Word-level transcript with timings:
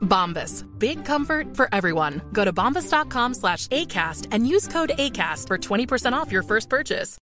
Bombas. 0.00 0.64
Big 0.78 1.04
comfort 1.04 1.56
for 1.56 1.68
everyone. 1.72 2.20
Go 2.32 2.44
to 2.44 2.52
bombas.com 2.52 3.34
slash 3.34 3.66
ACAST 3.68 4.28
and 4.32 4.46
use 4.46 4.68
code 4.68 4.92
ACAST 4.98 5.46
for 5.46 5.58
20% 5.58 6.12
off 6.12 6.30
your 6.30 6.42
first 6.42 6.68
purchase. 6.68 7.18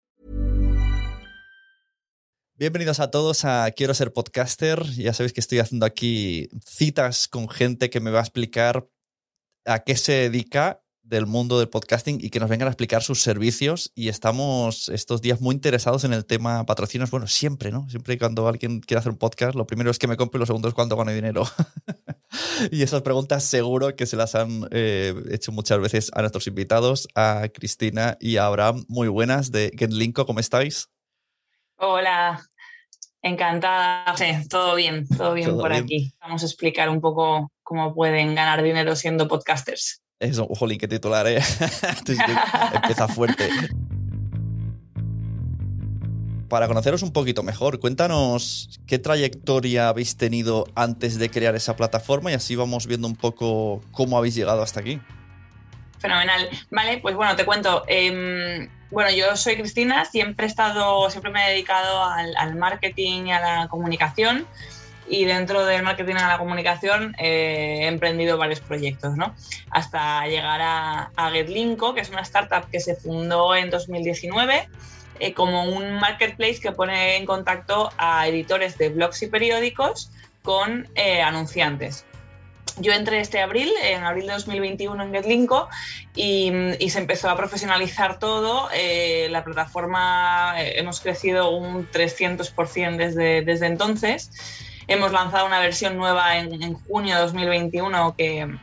Bienvenidos 2.58 3.02
a 3.02 3.12
todos 3.12 3.44
a 3.44 3.70
Quiero 3.72 3.94
ser 3.94 4.14
podcaster. 4.14 4.82
Ya 4.96 5.12
sabéis 5.12 5.34
que 5.34 5.42
estoy 5.42 5.60
haciendo 5.60 5.86
aquí 5.86 6.48
citas 6.66 7.28
con 7.28 7.50
gente 7.50 7.90
que 7.90 8.00
me 8.00 8.12
va 8.12 8.20
a 8.20 8.22
explicar 8.22 8.88
a 9.66 9.80
qué 9.80 9.98
se 9.98 10.14
dedica 10.14 10.82
del 11.06 11.28
mundo 11.28 11.60
del 11.60 11.70
podcasting 11.70 12.18
y 12.20 12.30
que 12.30 12.40
nos 12.40 12.50
vengan 12.50 12.68
a 12.68 12.72
explicar 12.72 13.04
sus 13.04 13.22
servicios. 13.22 13.92
Y 13.96 14.10
estamos 14.10 14.90
estos 14.90 15.22
días 15.22 15.40
muy 15.40 15.54
interesados 15.54 16.04
en 16.04 16.14
el 16.14 16.26
tema 16.26 16.66
patrocinios. 16.66 17.12
Bueno, 17.12 17.28
siempre, 17.28 17.72
¿no? 17.72 17.88
Siempre 17.90 18.18
cuando 18.18 18.48
alguien 18.48 18.82
quiere 18.82 19.00
hacer 19.00 19.12
un 19.12 19.18
podcast, 19.18 19.56
lo 19.56 19.68
primero 19.68 19.92
es 19.92 20.00
que 20.00 20.08
me 20.08 20.18
compre 20.18 20.40
y 20.40 20.42
lo 20.42 20.46
segundo 20.46 20.68
es 20.68 20.74
cuánto 20.74 20.98
gano 20.98 21.12
dinero. 21.12 21.44
y 22.72 22.82
esas 22.82 23.04
preguntas 23.04 23.44
seguro 23.44 23.96
que 23.96 24.06
se 24.06 24.18
las 24.18 24.36
han 24.36 24.68
eh, 24.72 25.14
hecho 25.30 25.52
muchas 25.52 25.80
veces 25.80 26.12
a 26.14 26.22
nuestros 26.22 26.48
invitados, 26.48 27.08
a 27.16 27.50
Cristina 27.54 28.18
y 28.20 28.38
a 28.38 28.48
Abraham. 28.48 28.86
Muy 28.88 29.08
buenas 29.08 29.52
de 29.52 29.72
Genlinko, 29.78 30.26
¿cómo 30.26 30.40
estáis? 30.40 30.90
Hola, 31.78 32.42
encantada. 33.22 34.18
Sí, 34.18 34.26
todo 34.50 34.76
bien, 34.76 35.08
todo 35.08 35.34
bien 35.34 35.50
Todo 35.50 35.60
por 35.60 35.72
bien. 35.72 35.84
aquí. 35.84 36.14
Vamos 36.20 36.42
a 36.42 36.46
explicar 36.48 36.90
un 36.90 37.00
poco 37.00 37.52
cómo 37.62 37.94
pueden 37.94 38.34
ganar 38.34 38.64
dinero 38.64 38.96
siendo 38.96 39.28
podcasters. 39.28 40.02
Eso, 40.26 40.48
jolín, 40.48 40.80
qué 40.80 40.88
titular, 40.88 41.28
¿eh? 41.28 41.40
Empieza 42.74 43.08
fuerte. 43.08 43.48
Para 46.50 46.68
conoceros 46.68 47.04
un 47.04 47.12
poquito 47.12 47.44
mejor, 47.44 47.80
cuéntanos 47.80 48.80
qué 48.88 48.98
trayectoria 48.98 49.90
habéis 49.90 50.18
tenido 50.18 50.66
antes 50.74 51.20
de 51.20 51.30
crear 51.30 51.56
esa 51.56 51.76
plataforma 51.76 52.32
y 52.32 52.34
así 52.34 52.56
vamos 52.56 52.88
viendo 52.88 53.08
un 53.08 53.16
poco 53.16 53.82
cómo 53.92 54.18
habéis 54.18 54.34
llegado 54.34 54.64
hasta 54.64 54.80
aquí. 54.80 55.00
Fenomenal. 56.00 56.50
Vale, 56.72 56.98
pues 57.00 57.16
bueno, 57.16 57.36
te 57.36 57.46
cuento. 57.46 57.84
Em, 57.88 58.68
bueno, 58.90 59.12
yo 59.12 59.36
soy 59.36 59.58
Cristina, 59.58 60.06
siempre 60.06 60.48
he 60.48 60.50
estado, 60.50 61.08
siempre 61.12 61.32
me 61.32 61.46
he 61.46 61.52
dedicado 61.52 62.04
al, 62.04 62.36
al 62.36 62.56
marketing 62.56 63.28
y 63.28 63.32
a 63.32 63.42
la 63.42 63.68
comunicación. 63.68 64.48
Y 65.08 65.26
dentro 65.26 65.66
del 65.66 65.84
marketing 65.84 66.16
a 66.16 66.28
la 66.28 66.38
comunicación 66.38 67.16
eh, 67.20 67.82
he 67.82 67.88
emprendido 67.88 68.38
varios 68.38 68.60
proyectos, 68.60 69.16
¿no? 69.16 69.36
Hasta 69.70 70.26
llegar 70.28 70.62
a, 70.62 71.12
a 71.16 71.32
Getlinko, 71.32 71.94
que 71.94 72.02
es 72.02 72.10
una 72.10 72.22
startup 72.22 72.70
que 72.72 72.80
se 72.80 72.96
fundó 72.96 73.56
en 73.56 73.70
2019 73.70 74.68
eh, 75.20 75.34
como 75.34 75.64
un 75.64 75.94
marketplace 75.94 76.60
que 76.60 76.72
pone 76.72 77.18
en 77.18 77.26
contacto 77.26 77.92
a 77.98 78.28
editores 78.28 78.78
de 78.78 78.90
blogs 78.90 79.22
y 79.22 79.28
periódicos 79.28 80.12
con 80.42 80.88
eh, 80.96 81.22
anunciantes. 81.22 82.06
Yo 82.78 82.92
entré 82.92 83.22
este 83.22 83.40
abril, 83.40 83.72
en 83.84 84.04
abril 84.04 84.28
de 84.28 84.34
2021 84.34 85.02
en 85.02 85.14
Getlinko 85.14 85.70
y, 86.14 86.52
y 86.80 86.90
se 86.90 87.00
empezó 87.00 87.30
a 87.30 87.38
profesionalizar 87.38 88.20
todo. 88.20 88.68
Eh, 88.74 89.28
la 89.32 89.46
plataforma 89.46 90.56
eh, 90.58 90.74
hemos 90.78 91.00
crecido 91.00 91.52
un 91.52 91.90
300% 91.90 92.98
desde, 92.98 93.44
desde 93.44 93.68
entonces. 93.68 94.30
Hemos 94.88 95.12
lanzado 95.12 95.46
una 95.48 95.60
versión 95.60 95.98
nueva 95.98 96.38
en, 96.38 96.74
junio 96.74 97.16
de 97.16 97.22
2021 97.22 98.16
que, 98.16 98.58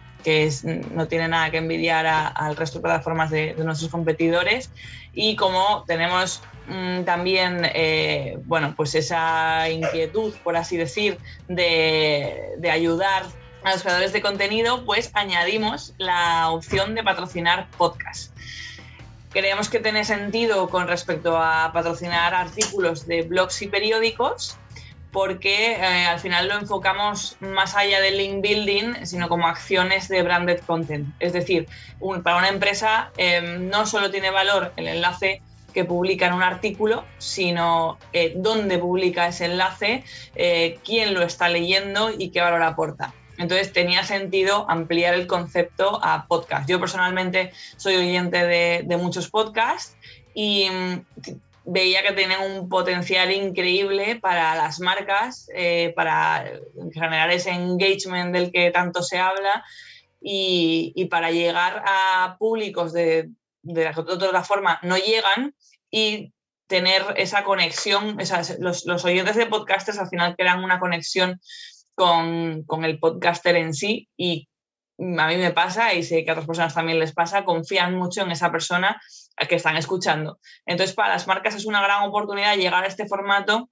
no 0.92 1.08
tiene 1.08 1.26
nada 1.26 1.50
que 1.50 1.56
envidiar 1.56 2.06
al 2.06 2.54
resto 2.54 2.78
de 2.78 2.82
plataformas 2.82 3.30
de, 3.30 3.54
nuestros 3.54 3.90
competidores. 3.90 4.70
Y 5.12 5.34
como 5.34 5.84
tenemos 5.86 6.42
mm, 6.68 7.02
también, 7.02 7.68
eh, 7.74 8.38
bueno, 8.44 8.74
pues 8.76 8.94
esa 8.94 9.68
inquietud, 9.68 10.32
por 10.44 10.56
así 10.56 10.76
decir, 10.76 11.18
de, 11.48 12.54
de 12.58 12.70
ayudar 12.70 13.24
a 13.64 13.72
los 13.72 13.82
creadores 13.82 14.12
de 14.12 14.22
contenido, 14.22 14.84
pues 14.84 15.10
añadimos 15.14 15.94
la 15.98 16.50
opción 16.50 16.94
de 16.94 17.02
patrocinar 17.02 17.68
podcast. 17.76 18.32
Creemos 19.30 19.68
que 19.68 19.80
tiene 19.80 20.04
sentido 20.04 20.68
con 20.68 20.86
respecto 20.86 21.36
a 21.36 21.72
patrocinar 21.72 22.34
artículos 22.34 23.06
de 23.06 23.22
blogs 23.22 23.62
y 23.62 23.66
periódicos 23.66 24.58
porque 25.12 25.72
eh, 25.72 26.06
al 26.06 26.18
final 26.18 26.48
lo 26.48 26.54
enfocamos 26.54 27.36
más 27.40 27.76
allá 27.76 28.00
del 28.00 28.16
link 28.16 28.42
building, 28.42 29.04
sino 29.04 29.28
como 29.28 29.46
acciones 29.46 30.08
de 30.08 30.22
branded 30.22 30.60
content. 30.66 31.08
Es 31.20 31.32
decir, 31.32 31.68
para 32.24 32.38
una 32.38 32.48
empresa 32.48 33.12
eh, 33.18 33.58
no 33.60 33.86
solo 33.86 34.10
tiene 34.10 34.30
valor 34.30 34.72
el 34.76 34.88
enlace 34.88 35.42
que 35.72 35.84
publica 35.84 36.26
en 36.26 36.34
un 36.34 36.42
artículo, 36.42 37.04
sino 37.18 37.98
eh, 38.12 38.32
dónde 38.36 38.78
publica 38.78 39.26
ese 39.26 39.46
enlace, 39.46 40.04
eh, 40.34 40.78
quién 40.84 41.14
lo 41.14 41.22
está 41.22 41.48
leyendo 41.48 42.10
y 42.16 42.30
qué 42.30 42.40
valor 42.40 42.62
aporta. 42.62 43.14
Entonces 43.38 43.72
tenía 43.72 44.04
sentido 44.04 44.66
ampliar 44.68 45.14
el 45.14 45.26
concepto 45.26 45.98
a 46.02 46.26
podcast. 46.26 46.68
Yo 46.68 46.78
personalmente 46.78 47.52
soy 47.76 47.96
oyente 47.96 48.46
de, 48.46 48.82
de 48.84 48.96
muchos 48.96 49.30
podcasts 49.30 49.96
y 50.34 50.68
mm, 50.70 51.04
veía 51.64 52.02
que 52.02 52.12
tenían 52.12 52.50
un 52.50 52.68
potencial 52.68 53.32
increíble 53.32 54.16
para 54.16 54.54
las 54.54 54.80
marcas, 54.80 55.48
eh, 55.54 55.92
para 55.94 56.44
generar 56.92 57.30
ese 57.30 57.50
engagement 57.50 58.34
del 58.34 58.50
que 58.50 58.70
tanto 58.70 59.02
se 59.02 59.18
habla 59.18 59.64
y, 60.20 61.06
para 61.10 61.30
llegar 61.30 61.82
a 61.86 62.36
públicos 62.38 62.92
de, 62.92 63.30
de 63.62 63.84
la 63.84 63.92
de 63.92 64.12
otra 64.12 64.44
forma 64.44 64.78
no 64.82 64.96
llegan 64.96 65.54
y 65.90 66.32
tener 66.66 67.02
esa 67.16 67.44
conexión, 67.44 68.18
esas- 68.20 68.58
los, 68.58 68.86
los 68.86 69.04
oyentes 69.04 69.36
de 69.36 69.46
podcasters 69.46 69.98
al 69.98 70.08
final 70.08 70.36
crean 70.36 70.64
una 70.64 70.78
conexión 70.80 71.40
con, 71.94 72.62
con 72.64 72.84
el 72.84 72.98
podcaster 72.98 73.56
en 73.56 73.74
sí 73.74 74.08
y 74.16 74.48
a 75.18 75.26
mí 75.26 75.36
me 75.36 75.50
pasa 75.50 75.94
y 75.94 76.02
sé 76.02 76.24
que 76.24 76.30
a 76.30 76.34
otras 76.34 76.46
personas 76.46 76.74
también 76.74 76.98
les 76.98 77.12
pasa, 77.12 77.44
confían 77.44 77.94
mucho 77.96 78.22
en 78.22 78.30
esa 78.30 78.50
persona 78.50 79.00
que 79.48 79.56
están 79.56 79.76
escuchando. 79.76 80.38
Entonces, 80.66 80.94
para 80.94 81.14
las 81.14 81.26
marcas 81.26 81.54
es 81.54 81.66
una 81.66 81.82
gran 81.82 82.04
oportunidad 82.04 82.56
llegar 82.56 82.84
a 82.84 82.86
este 82.86 83.06
formato 83.06 83.70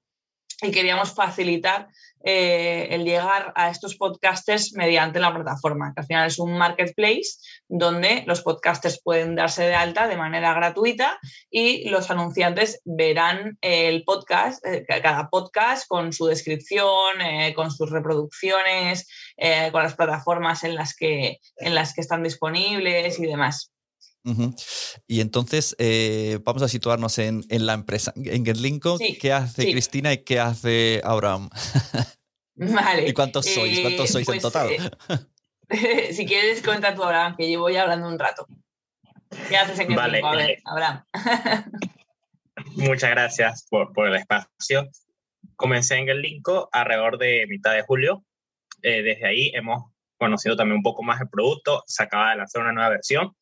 y 0.63 0.71
queríamos 0.73 1.15
facilitar 1.15 1.89
eh, 2.23 2.89
el 2.91 3.05
llegar 3.05 3.53
a 3.57 3.71
estos 3.71 3.97
podcasters 3.97 4.73
mediante 4.75 5.21
la 5.21 5.35
plataforma, 5.35 5.93
que 5.95 6.01
al 6.01 6.07
final 6.07 6.27
es 6.27 6.39
un 6.39 6.57
marketplace 6.57 7.39
donde 7.69 8.25
los 8.27 8.43
podcasters 8.43 9.01
pueden 9.03 9.35
darse 9.35 9.65
de 9.65 9.75
alta 9.75 10.09
de 10.09 10.17
manera 10.17 10.53
gratuita 10.55 11.19
y 11.51 11.89
los 11.89 12.11
anunciantes 12.11 12.81
verán 12.85 13.59
el 13.61 14.05
podcast, 14.05 14.65
eh, 14.67 14.85
cada 14.87 15.29
podcast 15.29 15.87
con 15.89 16.13
su 16.13 16.27
descripción, 16.27 17.21
eh, 17.21 17.55
con 17.55 17.71
sus 17.71 17.91
reproducciones, 17.91 19.09
con 19.73 19.83
las 19.83 19.95
plataformas 19.95 20.65
en 20.65 20.75
las, 20.75 20.95
que, 20.95 21.39
en 21.57 21.75
las 21.75 21.95
que 21.95 22.03
están 22.03 22.23
disponibles 22.23 23.19
y 23.19 23.27
demás. 23.27 23.73
Ujú. 24.25 24.55
Y 25.07 25.21
entonces 25.21 25.75
eh, 25.79 26.39
vamos 26.45 26.63
a 26.63 26.69
situarnos 26.69 27.19
en, 27.19 27.45
en 27.49 27.67
la 27.67 27.73
empresa, 27.73 28.13
en 28.17 28.45
Getlinko. 28.45 28.99
Sí, 28.99 29.17
¿Qué 29.19 29.33
hace 29.33 29.63
sí. 29.63 29.73
Cristina 29.73 30.13
y 30.13 30.19
qué 30.19 30.41
hace 30.41 31.01
Abraham? 31.05 31.49
Vale. 32.55 33.09
¿Y 33.09 33.13
cuántos 33.15 33.47
sois? 33.47 33.79
Eh, 33.79 33.83
¿Cuántos 33.83 34.11
sois 34.11 34.29
en 34.29 34.33
pues, 34.33 34.43
total? 34.43 34.69
eh, 35.71 36.13
si 36.13 36.27
quieres, 36.27 36.63
cuenta 36.63 36.95
tú, 36.95 37.03
Abraham, 37.03 37.37
que 37.37 37.49
llevo 37.49 37.71
ya 37.71 37.83
hablando 37.83 38.09
un 38.09 38.19
rato. 38.19 38.47
¿Qué 39.49 39.57
haces 39.57 39.79
en 39.79 39.95
Vale? 39.95 40.21
A 40.23 40.31
ver, 40.33 40.51
eh, 40.51 40.63
Abraham. 40.65 41.05
Muchas 42.77 43.11
gracias 43.11 43.67
por, 43.71 43.93
por 43.95 44.09
el 44.09 44.17
espacio. 44.17 44.91
Comencé 45.57 45.97
en 45.97 46.09
el 46.11 46.21
Linko 46.21 46.69
alrededor 46.73 47.17
de 47.17 47.47
mitad 47.49 47.73
de 47.73 47.83
julio. 47.83 48.25
Eh, 48.83 49.03
desde 49.03 49.27
ahí 49.27 49.51
hemos 49.55 49.91
conocido 50.19 50.57
también 50.57 50.77
un 50.79 50.83
poco 50.83 51.03
más 51.03 51.21
el 51.21 51.29
producto. 51.29 51.83
Se 51.87 52.03
acaba 52.03 52.31
de 52.31 52.37
lanzar 52.37 52.63
una 52.63 52.73
nueva 52.73 52.91
versión 52.91 53.35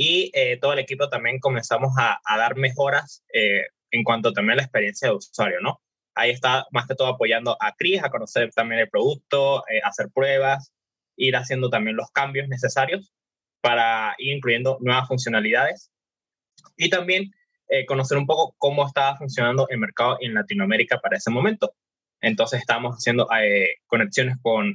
y 0.00 0.30
eh, 0.32 0.58
todo 0.60 0.74
el 0.74 0.78
equipo 0.78 1.08
también 1.08 1.40
comenzamos 1.40 1.92
a, 1.98 2.20
dar 2.36 2.54
mejoras 2.56 3.24
eh, 3.34 3.64
en 3.90 4.04
cuanto 4.04 4.32
también 4.32 4.52
a 4.52 4.56
la 4.58 4.62
experiencia 4.62 5.08
de 5.08 5.14
usuario, 5.14 5.58
¿no? 5.60 5.82
Ahí 6.14 6.30
está 6.30 6.66
más 6.70 6.86
que 6.86 6.94
todo 6.94 7.08
apoyando 7.08 7.56
a 7.60 7.74
Chris 7.76 8.04
a 8.04 8.08
conocer 8.08 8.52
también 8.52 8.80
el 8.80 8.88
producto, 8.88 9.64
eh, 9.68 9.80
hacer 9.82 10.06
pruebas, 10.14 10.72
ir 11.16 11.34
haciendo 11.34 11.68
también 11.68 11.96
los 11.96 12.12
cambios 12.12 12.46
necesarios 12.46 13.12
para 13.60 14.14
ir 14.18 14.36
incluyendo 14.36 14.78
nuevas 14.80 15.08
funcionalidades 15.08 15.90
y 16.76 16.90
también 16.90 17.32
conocer 17.86 18.16
un 18.16 18.26
poco 18.26 18.54
cómo 18.56 18.86
estaba 18.86 19.16
funcionando 19.18 19.68
el 19.68 19.78
mercado 19.78 20.16
en 20.20 20.32
Latinoamérica 20.32 21.00
para 21.00 21.18
ese 21.18 21.30
momento. 21.30 21.74
Entonces 22.22 22.60
estábamos 22.60 22.94
haciendo 22.94 23.28
conexiones 23.88 24.36
con 24.40 24.74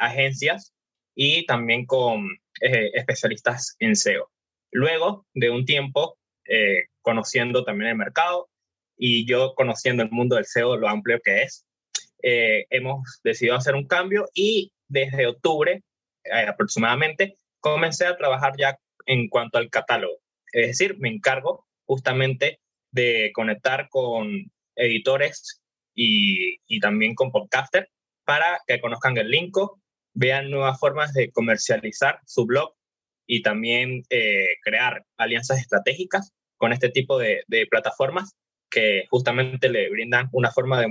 agencias 0.00 0.72
y 1.20 1.44
también 1.46 1.84
con 1.84 2.28
eh, 2.60 2.92
especialistas 2.94 3.74
en 3.80 3.96
SEO. 3.96 4.30
Luego 4.70 5.26
de 5.34 5.50
un 5.50 5.64
tiempo 5.64 6.16
eh, 6.46 6.84
conociendo 7.02 7.64
también 7.64 7.90
el 7.90 7.96
mercado 7.96 8.48
y 8.96 9.26
yo 9.26 9.54
conociendo 9.56 10.04
el 10.04 10.12
mundo 10.12 10.36
del 10.36 10.46
SEO, 10.46 10.76
lo 10.76 10.88
amplio 10.88 11.18
que 11.24 11.42
es, 11.42 11.66
eh, 12.22 12.66
hemos 12.70 13.20
decidido 13.24 13.56
hacer 13.56 13.74
un 13.74 13.88
cambio 13.88 14.28
y 14.32 14.72
desde 14.86 15.26
octubre 15.26 15.82
aproximadamente 16.46 17.36
comencé 17.58 18.06
a 18.06 18.16
trabajar 18.16 18.52
ya 18.56 18.78
en 19.06 19.28
cuanto 19.28 19.58
al 19.58 19.70
catálogo. 19.70 20.18
Es 20.52 20.68
decir, 20.68 20.98
me 21.00 21.08
encargo 21.08 21.66
justamente 21.84 22.60
de 22.92 23.32
conectar 23.34 23.88
con 23.88 24.52
editores 24.76 25.60
y, 25.96 26.60
y 26.68 26.78
también 26.78 27.16
con 27.16 27.32
podcasters 27.32 27.88
para 28.24 28.60
que 28.68 28.80
conozcan 28.80 29.16
el 29.18 29.30
Linko 29.30 29.80
vean 30.14 30.50
nuevas 30.50 30.78
formas 30.78 31.12
de 31.12 31.30
comercializar 31.30 32.20
su 32.26 32.46
blog 32.46 32.74
y 33.26 33.42
también 33.42 34.02
eh, 34.10 34.56
crear 34.62 35.04
alianzas 35.16 35.60
estratégicas 35.60 36.32
con 36.56 36.72
este 36.72 36.88
tipo 36.88 37.18
de, 37.18 37.44
plataformas 37.70 38.34
que 38.70 39.04
justamente 39.10 39.68
le 39.68 39.88
brindan 39.90 40.28
una 40.32 40.50
forma 40.50 40.80
de 40.80 40.88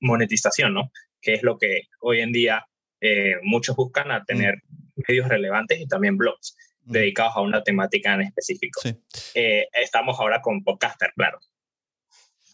monetización, 0.00 0.74
¿no? 0.74 0.90
Que 1.20 1.34
es 1.34 1.42
lo 1.42 1.58
que 1.58 1.82
hoy 2.00 2.20
en 2.20 2.32
día 2.32 2.66
eh, 3.00 3.34
muchos 3.42 3.76
buscan 3.76 4.10
a 4.10 4.24
tener 4.24 4.56
mm. 4.56 5.02
medios 5.08 5.28
relevantes 5.28 5.80
y 5.80 5.86
también 5.86 6.16
blogs 6.16 6.56
mm. 6.84 6.92
dedicados 6.92 7.36
a 7.36 7.40
una 7.40 7.62
temática 7.62 8.14
en 8.14 8.22
específico. 8.22 8.80
Eh, 9.34 9.68
estamos 9.72 10.18
ahora 10.18 10.40
con 10.40 10.64
Podcaster, 10.64 11.12
claro. 11.14 11.38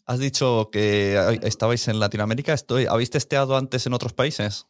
Has 0.07 0.19
dicho 0.19 0.71
que 0.71 1.41
estabais 1.43 1.89
en 1.89 1.99
Latinoamérica. 1.99 2.53
Estoy, 2.53 2.87
¿Habéis 2.87 3.11
testeado 3.11 3.57
antes 3.57 3.87
en 3.87 3.93
otros 3.93 4.13
países? 4.13 4.67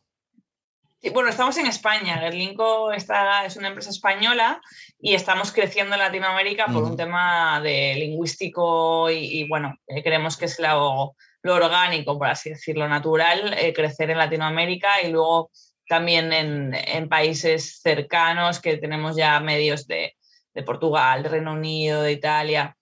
Bueno, 1.13 1.29
estamos 1.29 1.57
en 1.59 1.67
España. 1.67 2.19
Gerlinko 2.19 2.93
está, 2.93 3.45
es 3.45 3.57
una 3.57 3.69
empresa 3.69 3.91
española 3.91 4.61
y 4.99 5.15
estamos 5.15 5.53
creciendo 5.53 5.95
en 5.95 6.01
Latinoamérica 6.01 6.67
por 6.67 6.83
un 6.83 6.97
tema 6.97 7.61
de 7.61 7.95
lingüístico 7.97 9.11
y, 9.11 9.47
bueno, 9.49 9.75
eh, 9.87 10.03
creemos 10.03 10.37
que 10.37 10.47
es 10.47 10.59
lo, 10.59 11.15
orgánico, 11.45 12.19
por 12.19 12.27
así 12.27 12.51
decirlo, 12.51 12.89
natural, 12.89 13.55
eh, 13.59 13.73
crecer 13.73 14.11
en 14.11 14.19
Latinoamérica 14.19 15.01
y 15.03 15.11
luego 15.13 15.51
también 15.89 16.33
en, 16.33 17.09
países 17.09 17.81
cercanos 17.81 18.61
que 18.61 18.79
tenemos 18.79 19.15
ya 19.15 19.39
medios 19.39 19.87
de, 19.87 20.17
Portugal, 20.65 21.23
de 21.23 21.29
Reino 21.29 21.53
Unido, 21.53 22.03
de 22.03 22.13
Italia, 22.13 22.77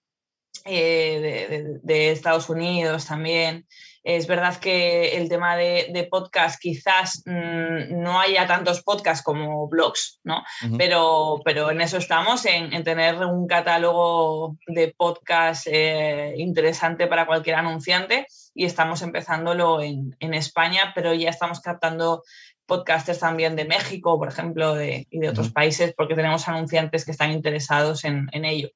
eh, 0.64 1.64
de 1.82 2.10
Estados 2.10 2.48
Unidos 2.48 3.06
también. 3.06 3.66
Es 4.04 4.26
verdad 4.26 4.58
que 4.58 5.16
el 5.16 5.30
tema 5.30 5.56
de, 5.56 6.06
podcast 6.10 6.60
quizás 6.60 7.22
mm, 7.24 8.02
no 8.02 8.20
haya 8.20 8.46
tantos 8.46 8.82
podcasts 8.82 9.24
como 9.24 9.66
blogs, 9.66 10.20
¿no? 10.24 10.44
pero, 10.76 11.40
pero 11.42 11.70
en 11.70 11.80
eso 11.80 11.96
estamos, 11.96 12.44
en, 12.44 12.84
tener 12.84 13.16
un 13.24 13.46
catálogo 13.46 14.58
de 14.66 14.94
podcast 14.94 15.66
eh, 15.70 16.34
interesante 16.36 17.06
para 17.06 17.26
cualquier 17.26 17.56
anunciante 17.56 18.26
y 18.54 18.66
estamos 18.66 19.00
empezándolo 19.00 19.80
en, 19.80 20.14
España, 20.34 20.92
pero 20.94 21.14
ya 21.14 21.30
estamos 21.30 21.60
captando 21.60 22.24
podcasters 22.66 23.20
también 23.20 23.56
de 23.56 23.64
México, 23.64 24.18
por 24.18 24.28
ejemplo, 24.28 24.82
y 24.82 25.06
de 25.10 25.28
otros 25.30 25.50
países, 25.50 25.94
porque 25.96 26.14
tenemos 26.14 26.46
anunciantes 26.46 27.06
que 27.06 27.12
están 27.12 27.32
interesados 27.32 28.04
en, 28.04 28.28
ello. 28.32 28.68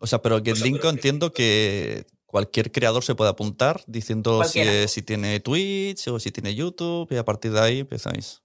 O 0.00 0.06
sea, 0.06 0.20
pero 0.20 0.42
que 0.42 0.50
entiendo 0.50 1.32
que 1.32 2.04
cualquier 2.36 2.70
creador 2.70 3.02
se 3.02 3.14
puede 3.14 3.30
apuntar 3.30 3.82
diciendo 3.86 4.44
si, 4.44 5.00
tiene 5.00 5.40
Twitch 5.40 6.08
o 6.08 6.20
si 6.20 6.30
tiene 6.30 6.54
YouTube 6.54 7.10
y 7.10 7.16
a 7.16 7.24
partir 7.24 7.50
de 7.50 7.60
ahí 7.60 7.78
empezáis. 7.78 8.42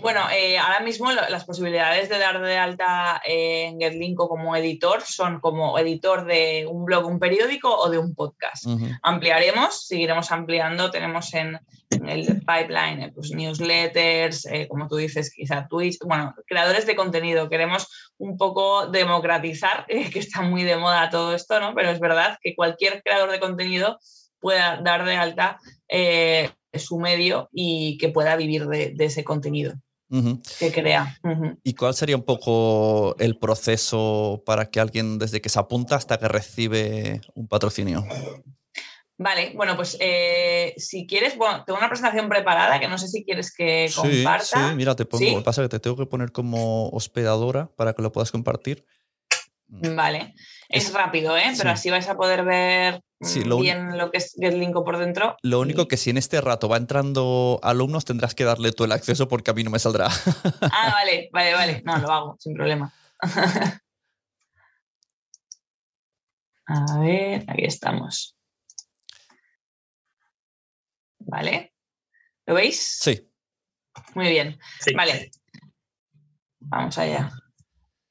Bueno, 0.00 0.20
eh, 0.34 0.58
ahora 0.58 0.80
mismo 0.80 1.10
las 1.12 1.44
posibilidades 1.44 2.08
de 2.08 2.18
dar 2.18 2.40
de 2.40 2.56
alta 2.56 3.20
en 3.24 3.78
GetLinko 3.78 4.28
como 4.28 4.56
editor 4.56 5.02
son 5.02 5.40
como 5.40 5.78
editor 5.78 6.24
de 6.24 6.66
un 6.68 6.84
blog, 6.84 7.06
un 7.06 7.18
periódico 7.18 7.74
o 7.74 7.90
de 7.90 7.98
un 7.98 8.14
podcast. 8.14 8.66
Ampliaremos, 9.02 9.86
seguiremos 9.86 10.30
ampliando. 10.32 10.90
Tenemos 10.90 11.32
en, 11.34 11.58
el 11.90 12.40
pipeline 12.40 13.02
eh, 13.02 13.12
pues, 13.14 13.30
newsletters, 13.32 14.46
eh, 14.46 14.66
como 14.68 14.88
tú 14.88 14.96
dices, 14.96 15.32
quizá 15.34 15.68
Twitch, 15.68 15.98
bueno, 16.04 16.34
creadores 16.46 16.86
de 16.86 16.96
contenido. 16.96 17.48
Queremos 17.48 18.12
un 18.18 18.36
poco 18.36 18.86
democratizar, 18.86 19.86
que 19.86 20.18
está 20.18 20.42
muy 20.42 20.62
de 20.62 20.76
moda 20.76 21.10
todo 21.10 21.34
esto, 21.34 21.60
¿no? 21.60 21.74
Pero 21.74 21.90
es 21.90 22.00
verdad 22.00 22.38
que 22.42 22.54
cualquier 22.54 23.02
creador 23.02 23.30
de 23.30 23.40
contenido 23.40 23.98
pueda 24.40 24.80
dar 24.82 25.04
de 25.04 25.16
alta 25.16 25.58
su 26.74 26.98
medio 26.98 27.48
y 27.52 27.98
que 27.98 28.08
pueda 28.08 28.36
vivir 28.36 28.66
de, 28.66 28.94
ese 28.98 29.24
contenido. 29.24 29.74
que 30.58 30.72
crea. 30.72 31.18
¿Y 31.62 31.74
cuál 31.74 31.94
sería 31.94 32.16
un 32.16 32.22
poco 32.22 33.16
el 33.18 33.38
proceso 33.38 34.42
para 34.44 34.70
que 34.70 34.80
alguien 34.80 35.18
desde 35.18 35.40
que 35.40 35.48
se 35.48 35.58
apunta 35.58 35.96
hasta 35.96 36.18
que 36.18 36.28
recibe 36.28 37.20
un 37.34 37.48
patrocinio? 37.48 38.06
Vale, 39.18 39.52
bueno, 39.54 39.76
pues 39.76 39.96
eh, 40.00 40.74
si 40.78 41.06
quieres, 41.06 41.36
bueno, 41.36 41.62
tengo 41.64 41.78
una 41.78 41.88
presentación 41.88 42.28
preparada 42.28 42.80
que 42.80 42.88
no 42.88 42.98
sé 42.98 43.06
si 43.06 43.24
quieres 43.24 43.54
que 43.54 43.88
comparta. 43.94 44.70
Sí, 44.70 44.74
mira, 44.74 44.96
te 44.96 45.04
pongo, 45.04 45.24
que 45.24 45.42
pasa 45.42 45.62
que 45.62 45.68
te 45.68 45.78
tengo 45.78 45.96
que 45.96 46.06
poner 46.06 46.32
como 46.32 46.88
hospedadora 46.88 47.70
para 47.76 47.92
que 47.92 48.02
lo 48.02 48.10
puedas 48.10 48.32
compartir. 48.32 48.84
Vale. 49.68 50.34
Es, 50.72 50.92
rápido, 50.92 51.36
¿eh? 51.36 51.52
Pero 51.56 51.70
así 51.70 51.90
vais 51.90 52.08
a 52.08 52.16
poder 52.16 52.44
ver 52.44 53.02
bien 53.60 53.96
lo 53.96 54.10
que 54.10 54.18
es 54.18 54.34
GetLinko 54.38 54.84
por 54.84 54.98
dentro. 54.98 55.36
Lo 55.42 55.60
único 55.60 55.86
que 55.86 55.96
si 55.96 56.10
en 56.10 56.16
este 56.16 56.40
rato 56.40 56.68
va 56.68 56.76
entrando 56.76 57.60
alumnos 57.62 58.04
tendrás 58.04 58.34
que 58.34 58.44
darle 58.44 58.72
tú 58.72 58.84
el 58.84 58.92
acceso 58.92 59.28
porque 59.28 59.50
a 59.50 59.54
mí 59.54 59.62
no 59.62 59.70
me 59.70 59.78
saldrá. 59.78 60.08
Ah, 60.62 60.90
vale, 60.92 61.28
vale, 61.32 61.54
vale. 61.54 61.82
No, 61.84 61.98
lo 61.98 62.10
hago, 62.10 62.36
sin 62.38 62.54
problema. 62.54 62.92
A 66.66 67.00
ver, 67.00 67.44
aquí 67.48 67.64
estamos. 67.64 68.36
¿Vale? 71.18 71.74
¿Lo 72.46 72.54
veis? 72.54 72.98
Sí. 73.00 73.28
Muy 74.14 74.30
bien. 74.30 74.58
Vale. 74.94 75.30
Vamos 76.60 76.96
allá. 76.98 77.30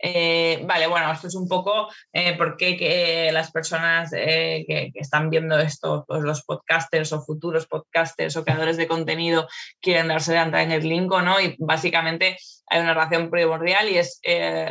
Eh, 0.03 0.63
vale, 0.65 0.87
bueno, 0.87 1.11
esto 1.11 1.27
es 1.27 1.35
un 1.35 1.47
poco 1.47 1.87
eh, 2.11 2.35
por 2.35 2.57
qué 2.57 3.29
las 3.31 3.51
personas 3.51 4.11
eh, 4.13 4.65
que, 4.67 4.91
están 4.95 5.29
viendo 5.29 5.59
esto, 5.59 6.05
pues 6.07 6.23
los 6.23 6.43
podcasters 6.43 7.13
o 7.13 7.21
futuros 7.21 7.67
podcasters 7.67 8.35
o 8.35 8.43
creadores 8.43 8.77
de 8.77 8.87
contenido 8.87 9.47
quieren 9.79 10.07
darse 10.07 10.31
de 10.31 10.39
alta 10.39 10.63
en 10.63 10.71
el 10.71 10.87
link 10.87 11.11
o 11.11 11.21
no. 11.21 11.39
Y 11.39 11.55
básicamente 11.59 12.37
hay 12.67 12.81
una 12.81 12.95
relación 12.95 13.29
primordial 13.29 13.89
y 13.89 13.97
es 13.97 14.19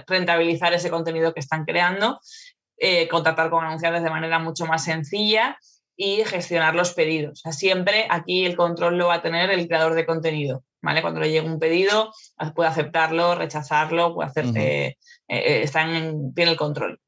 rentabilizar 0.07 0.73
ese 0.75 0.91
contenido 0.91 1.33
que 1.33 1.41
están 1.41 1.65
creando, 1.65 2.19
contactar 3.11 3.51
con 3.51 3.65
anunciantes 3.65 4.03
de 4.03 4.11
manera 4.11 4.39
mucho 4.39 4.67
más 4.67 4.85
sencilla 4.85 5.59
y 5.97 6.25
gestionar 6.25 6.75
los 6.75 6.95
pedidos. 6.95 7.43
siempre 7.53 8.07
aquí 8.11 8.47
el 8.47 8.57
control 8.57 8.97
lo 8.97 9.09
va 9.09 9.17
a 9.17 9.23
tener 9.23 9.51
el 9.51 9.69
creador 9.69 9.95
de 9.95 10.07
contenido. 10.07 10.65
¿Vale? 10.83 11.03
Cuando 11.03 11.21
le 11.21 11.31
llega 11.31 11.47
un 11.47 11.59
pedido, 11.59 12.13
puede 12.55 12.69
aceptarlo, 12.69 13.35
rechazarlo, 13.35 14.15
puede 14.15 14.29
hacer, 14.29 14.47
eh, 14.57 14.97
eh, 15.29 15.71
en, 15.75 16.35
tiene 16.35 16.53
el 16.53 16.57
control. 16.57 17.01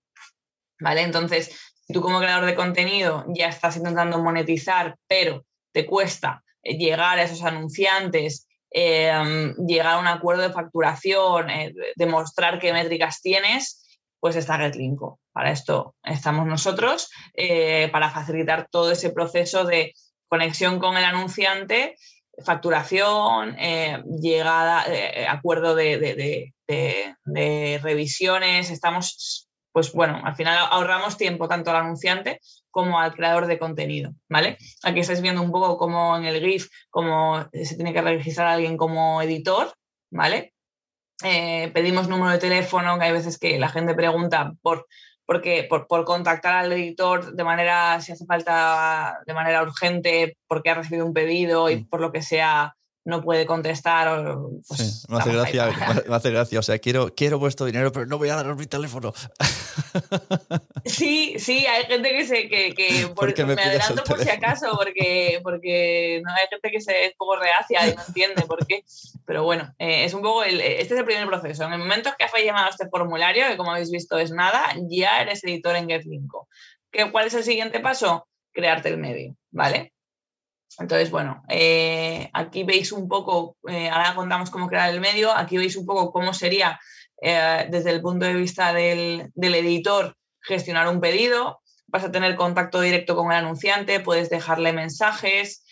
¿vale? 0.80 1.02
Entonces, 1.02 1.72
si 1.86 1.92
tú 1.92 2.00
como 2.00 2.18
creador 2.18 2.46
de 2.46 2.54
contenido 2.54 3.24
ya 3.28 3.48
estás 3.48 3.76
intentando 3.76 4.18
monetizar, 4.18 4.96
pero 5.06 5.44
te 5.72 5.86
cuesta 5.86 6.42
eh, 6.62 6.76
llegar 6.76 7.18
a 7.18 7.22
esos 7.22 7.42
anunciantes, 7.42 8.46
llegar 8.74 9.86
a 9.86 9.98
un 9.98 10.06
acuerdo 10.06 10.42
de 10.42 10.52
facturación, 10.52 11.48
demostrar 11.94 12.58
qué 12.58 12.72
métricas 12.72 13.20
tienes, 13.20 14.00
pues 14.18 14.34
está 14.34 14.56
GetLinko. 14.56 15.20
Para 15.30 15.50
esto 15.50 15.94
estamos 16.02 16.46
nosotros, 16.46 17.10
para 17.92 18.08
facilitar 18.08 18.68
todo 18.70 18.92
ese 18.92 19.10
proceso 19.10 19.66
de 19.66 19.92
conexión 20.26 20.78
con 20.78 20.96
el 20.96 21.04
anunciante, 21.04 21.96
facturación, 22.44 23.56
eh, 23.58 24.02
llegada, 24.20 24.84
eh, 24.88 25.26
acuerdo 25.28 25.74
de, 25.74 26.52
revisiones. 27.82 28.70
Estamos, 28.70 29.48
pues 29.72 29.92
bueno, 29.92 30.20
al 30.24 30.34
final 30.34 30.58
ahorramos 30.70 31.16
tiempo 31.16 31.48
tanto 31.48 31.70
al 31.70 31.76
anunciante 31.76 32.40
como 32.70 32.98
al 32.98 33.14
creador 33.14 33.46
de 33.46 33.58
contenido, 33.58 34.12
¿vale? 34.28 34.56
Aquí 34.82 35.00
estáis 35.00 35.20
viendo 35.20 35.42
un 35.42 35.52
poco 35.52 35.76
cómo 35.76 36.16
en 36.16 36.24
el 36.24 36.40
GIF, 36.40 36.68
cómo 36.88 37.46
se 37.52 37.76
tiene 37.76 37.92
que 37.92 38.00
registrar 38.00 38.48
alguien 38.48 38.78
como 38.78 39.20
editor, 39.20 39.74
¿vale? 40.10 40.52
eh, 41.22 41.70
pedimos 41.72 42.08
número 42.08 42.32
de 42.32 42.38
teléfono, 42.38 42.98
que 42.98 43.04
hay 43.04 43.12
veces 43.12 43.38
que 43.38 43.58
la 43.58 43.68
gente 43.68 43.94
pregunta 43.94 44.54
por, 44.62 44.86
porque, 45.32 45.64
por, 45.66 45.86
por, 45.86 46.04
contactar 46.04 46.52
al 46.52 46.72
editor 46.74 47.32
de 47.32 47.42
manera, 47.42 47.98
si 48.02 48.12
hace 48.12 48.26
falta, 48.26 49.20
de 49.26 49.32
manera 49.32 49.62
urgente, 49.62 50.36
porque 50.46 50.68
ha 50.68 50.74
recibido 50.74 51.06
un 51.06 51.14
pedido 51.14 51.70
y 51.70 51.76
mm. 51.76 51.88
por 51.88 52.02
lo 52.02 52.12
que 52.12 52.20
sea 52.20 52.76
no 53.04 53.22
puede 53.22 53.46
contestar. 53.46 54.36
Pues, 54.66 54.78
sí, 54.78 55.06
me 55.08 55.18
hace, 55.18 55.32
gracia, 55.32 55.70
me 56.08 56.14
hace 56.14 56.30
gracia. 56.30 56.58
O 56.58 56.62
sea, 56.62 56.78
quiero, 56.78 57.14
quiero 57.14 57.38
vuestro 57.38 57.66
dinero, 57.66 57.90
pero 57.92 58.06
no 58.06 58.18
voy 58.18 58.28
a 58.28 58.36
daros 58.36 58.56
mi 58.56 58.66
teléfono. 58.66 59.12
Sí, 60.84 61.36
sí, 61.38 61.64
hay 61.66 61.84
gente 61.84 62.10
que 62.10 62.26
se. 62.26 62.48
Que, 62.48 62.74
que 62.74 63.44
me, 63.44 63.54
me 63.54 63.62
adelanto 63.62 64.02
por 64.04 64.18
si 64.18 64.28
acaso, 64.28 64.72
porque, 64.76 65.40
porque 65.42 66.20
no 66.24 66.30
hay 66.30 66.46
gente 66.50 66.70
que 66.70 66.80
se 66.80 67.04
es 67.04 67.12
un 67.12 67.18
poco 67.18 67.36
reacia 67.36 67.88
y 67.88 67.94
no 67.94 68.02
entiende 68.06 68.42
por 68.42 68.66
qué. 68.66 68.84
Pero 69.24 69.44
bueno, 69.44 69.72
eh, 69.78 70.04
es 70.04 70.12
un 70.12 70.22
poco. 70.22 70.42
El, 70.42 70.60
este 70.60 70.94
es 70.94 71.00
el 71.00 71.04
primer 71.04 71.26
proceso. 71.26 71.64
En 71.64 71.72
el 71.72 71.78
momento 71.78 72.10
que 72.18 72.24
has 72.24 72.32
llamado 72.44 72.66
a 72.66 72.70
este 72.70 72.88
formulario, 72.88 73.46
que 73.48 73.56
como 73.56 73.70
habéis 73.70 73.90
visto 73.90 74.18
es 74.18 74.32
nada, 74.32 74.74
ya 74.88 75.22
eres 75.22 75.44
editor 75.44 75.76
en 75.76 75.88
GetLinko. 75.88 76.48
¿Cuál 77.10 77.26
es 77.26 77.34
el 77.34 77.44
siguiente 77.44 77.80
paso? 77.80 78.28
Crearte 78.52 78.88
el 78.90 78.98
medio, 78.98 79.36
¿vale? 79.50 79.92
Entonces, 80.78 81.10
bueno, 81.10 81.42
eh, 81.48 82.30
aquí 82.32 82.64
veis 82.64 82.92
un 82.92 83.08
poco, 83.08 83.56
eh, 83.68 83.90
ahora 83.90 84.14
contamos 84.14 84.50
cómo 84.50 84.68
crear 84.68 84.90
el 84.90 85.00
medio, 85.00 85.32
aquí 85.32 85.58
veis 85.58 85.76
un 85.76 85.86
poco 85.86 86.12
cómo 86.12 86.32
sería 86.32 86.80
eh, 87.20 87.66
desde 87.70 87.90
el 87.90 88.00
punto 88.00 88.24
de 88.26 88.34
vista 88.34 88.72
del, 88.72 89.30
editor 89.36 90.16
gestionar 90.40 90.88
un 90.88 91.00
pedido, 91.00 91.60
vas 91.86 92.04
a 92.04 92.10
tener 92.10 92.36
contacto 92.36 92.80
directo 92.80 93.14
con 93.14 93.30
el 93.30 93.38
anunciante, 93.38 94.00
puedes 94.00 94.30
dejarle 94.30 94.72
mensajes, 94.72 95.64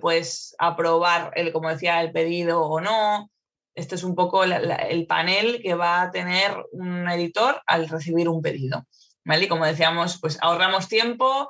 puedes 0.00 0.54
aprobar, 0.58 1.32
el, 1.34 1.52
como 1.52 1.68
decía, 1.68 2.00
el 2.00 2.12
pedido 2.12 2.62
o 2.62 2.80
no. 2.80 3.28
Este 3.74 3.94
es 3.94 4.04
un 4.04 4.14
poco 4.14 4.44
el 4.44 5.06
panel 5.08 5.60
que 5.62 5.74
va 5.74 6.02
a 6.02 6.10
tener 6.12 6.54
un 6.72 7.08
editor 7.08 7.60
al 7.66 7.88
recibir 7.88 8.28
un 8.28 8.42
pedido. 8.42 8.86
¿Vale? 9.24 9.44
Y 9.44 9.48
como 9.48 9.64
decíamos, 9.64 10.18
pues 10.20 10.38
ahorramos 10.42 10.88
tiempo, 10.88 11.48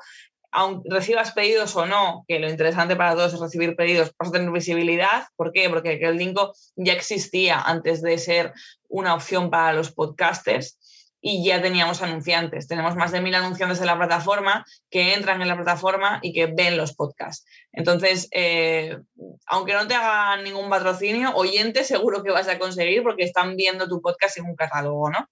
aunque 0.53 0.89
recibas 0.91 1.33
pedidos 1.33 1.75
o 1.77 1.87
no, 1.87 2.25
que 2.29 2.39
lo 2.39 2.49
interesante 2.49 2.95
para 2.95 3.15
todos 3.15 3.35
es 3.35 3.41
recibir 3.41 3.75
pedidos, 3.75 4.13
vas 4.19 4.29
a 4.29 4.33
tener 4.33 4.51
visibilidad. 4.51 5.27
¿Por 5.35 5.53
qué? 5.53 5.69
Porque 5.71 5.95
el 5.95 6.17
Linko 6.17 6.53
ya 6.77 6.93
existía 6.93 7.61
antes 7.61 8.03
de 8.03 8.19
ser 8.19 8.53
una 8.89 9.15
opción 9.15 9.51
para 9.51 9.73
los 9.73 9.91
podcasters 9.93 10.79
y 11.25 11.45
ya 11.45 11.63
teníamos 11.63 12.03
anunciantes. 12.03 12.67
Tenemos 12.67 12.97
más 12.97 13.13
de 13.13 13.21
mil 13.21 13.35
anunciantes 13.35 13.81
en 13.81 13.87
la 13.87 13.97
plataforma 13.97 14.67
que 14.91 15.15
entran 15.15 15.41
en 15.41 15.49
la 15.49 15.57
plataforma 15.57 16.19
y 16.21 16.33
que 16.33 16.47
ven 16.47 16.77
los 16.77 16.95
podcasts. 16.95 17.47
Entonces, 17.73 18.29
eh, 18.33 18.99
aunque 19.47 19.73
no 19.73 19.87
te 19.87 19.95
hagan 19.95 20.43
ningún 20.43 20.69
patrocinio, 20.69 21.35
oyente 21.35 21.85
seguro 21.85 22.23
que 22.23 22.33
vas 22.33 22.49
a 22.49 22.59
conseguir 22.59 23.03
porque 23.03 23.23
están 23.23 23.57
viendo 23.57 23.89
tu 23.89 24.03
podcast 24.03 24.37
en 24.37 24.47
un 24.47 24.57
catálogo, 24.57 25.11
¿no? 25.11 25.29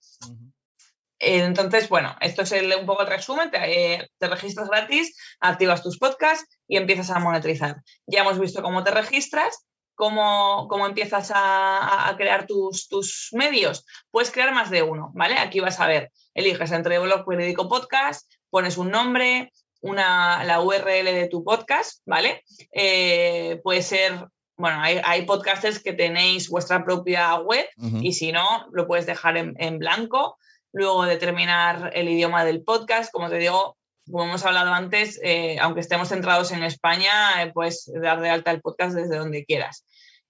Entonces, 1.21 1.91
bueno, 1.91 2.17
esto 2.21 2.43
es 2.43 2.53
un 2.53 2.87
poco 2.87 3.03
el 3.03 3.09
resumen. 3.09 3.50
Te, 3.50 4.09
registras 4.21 4.71
gratis, 4.71 5.17
activas 5.39 5.83
tus 5.83 5.99
podcasts 5.99 6.59
y 6.67 6.79
empiezas 6.79 7.11
a 7.11 7.19
monetizar. 7.19 7.77
Ya 8.07 8.23
hemos 8.23 8.39
visto 8.39 8.62
cómo 8.62 8.83
te 8.83 8.91
registras, 8.91 9.67
cómo, 9.95 10.67
cómo 10.69 10.87
empiezas 10.87 11.31
a, 11.35 12.15
crear 12.17 12.47
tus, 12.47 12.89
tus, 12.89 13.29
medios. 13.33 13.85
Puedes 14.11 14.31
crear 14.31 14.55
más 14.55 14.71
de 14.71 14.83
uno, 14.83 15.11
¿vale? 15.15 15.37
Aquí 15.39 15.61
vas 15.61 15.79
a 15.79 15.87
ver, 15.87 16.11
eliges 16.33 16.73
entre 16.73 16.99
blog 16.99 17.27
periódico 17.27 17.69
podcast, 17.69 18.33
pones 18.49 18.79
un 18.79 18.91
nombre, 18.91 19.53
una, 19.83 20.43
la 20.45 20.62
URL 20.62 21.05
de 21.05 21.29
tu 21.31 21.45
podcast, 21.45 22.00
¿vale? 22.07 22.45
Eh, 22.73 23.61
puede 23.62 23.83
ser 23.83 24.27
bueno, 24.57 24.79
hay, 24.83 25.23
podcasters 25.23 25.83
que 25.83 25.95
tenéis 25.95 26.50
vuestra 26.50 26.85
propia 26.85 27.35
web 27.37 27.67
y 28.03 28.12
si 28.12 28.31
no, 28.31 28.67
lo 28.73 28.87
puedes 28.87 29.07
dejar 29.07 29.39
en, 29.39 29.55
en, 29.57 29.79
blanco 29.79 30.37
luego 30.73 31.05
determinar 31.05 31.91
el 31.95 32.09
idioma 32.09 32.45
del 32.45 32.62
podcast, 32.62 33.12
como 33.12 33.29
te 33.29 33.39
digo, 33.39 33.77
como 34.11 34.25
hemos 34.25 34.45
hablado 34.45 34.73
antes, 34.73 35.21
eh, 35.23 35.59
aunque 35.61 35.81
estemos 35.81 36.09
centrados 36.09 36.53
en 36.53 36.62
España, 36.62 37.43
eh, 37.43 37.53
puedes 37.53 37.91
dar 38.03 38.21
de 38.21 38.31
alta 38.31 38.50
el 38.50 38.61
podcast 38.61 38.95
desde 38.95 39.17
donde 39.17 39.45
quieras. 39.45 39.85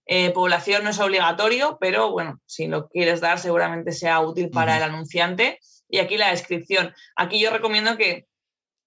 Eh, 0.06 0.30
población 0.30 0.84
no 0.84 0.90
es 0.90 0.98
obligatorio, 0.98 1.78
pero 1.80 2.10
bueno, 2.10 2.40
si 2.46 2.66
lo 2.66 2.88
quieres 2.88 3.20
dar, 3.20 3.38
seguramente 3.38 3.92
sea 3.92 4.20
útil 4.20 4.50
para 4.50 4.76
el 4.76 4.82
anunciante. 4.82 5.60
Y 5.88 5.98
aquí 5.98 6.16
la 6.16 6.30
descripción. 6.30 6.94
Aquí 7.16 7.40
yo 7.40 7.50
recomiendo 7.50 7.96
que 7.96 8.26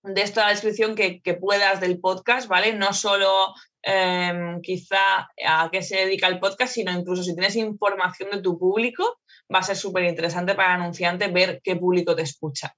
de 0.04 0.22
esta 0.22 0.50
descripción 0.50 0.96
que, 0.96 1.22
que, 1.22 1.34
puedas 1.34 1.80
del 1.80 2.00
podcast, 2.00 2.48
¿vale? 2.48 2.74
No 2.74 2.92
solo 2.92 3.54
em, 3.82 4.60
quizá 4.62 5.30
a 5.46 5.70
qué 5.72 5.82
se 5.82 5.98
dedica 5.98 6.28
el 6.28 6.40
podcast, 6.40 6.74
sino 6.74 6.92
incluso 6.92 7.24
si 7.24 7.34
tienes 7.34 7.56
información 7.56 8.30
de 8.32 8.42
tu 8.42 8.60
público, 8.60 9.18
va 9.54 9.60
a 9.60 9.64
ser 9.64 9.76
súper 9.76 10.04
interesante 10.04 10.56
para 10.56 10.76
el 10.76 10.82
anunciante 10.82 11.28
ver 11.28 11.62
qué 11.64 11.76
público 11.76 12.16
te 12.16 12.24
escucha. 12.24 12.76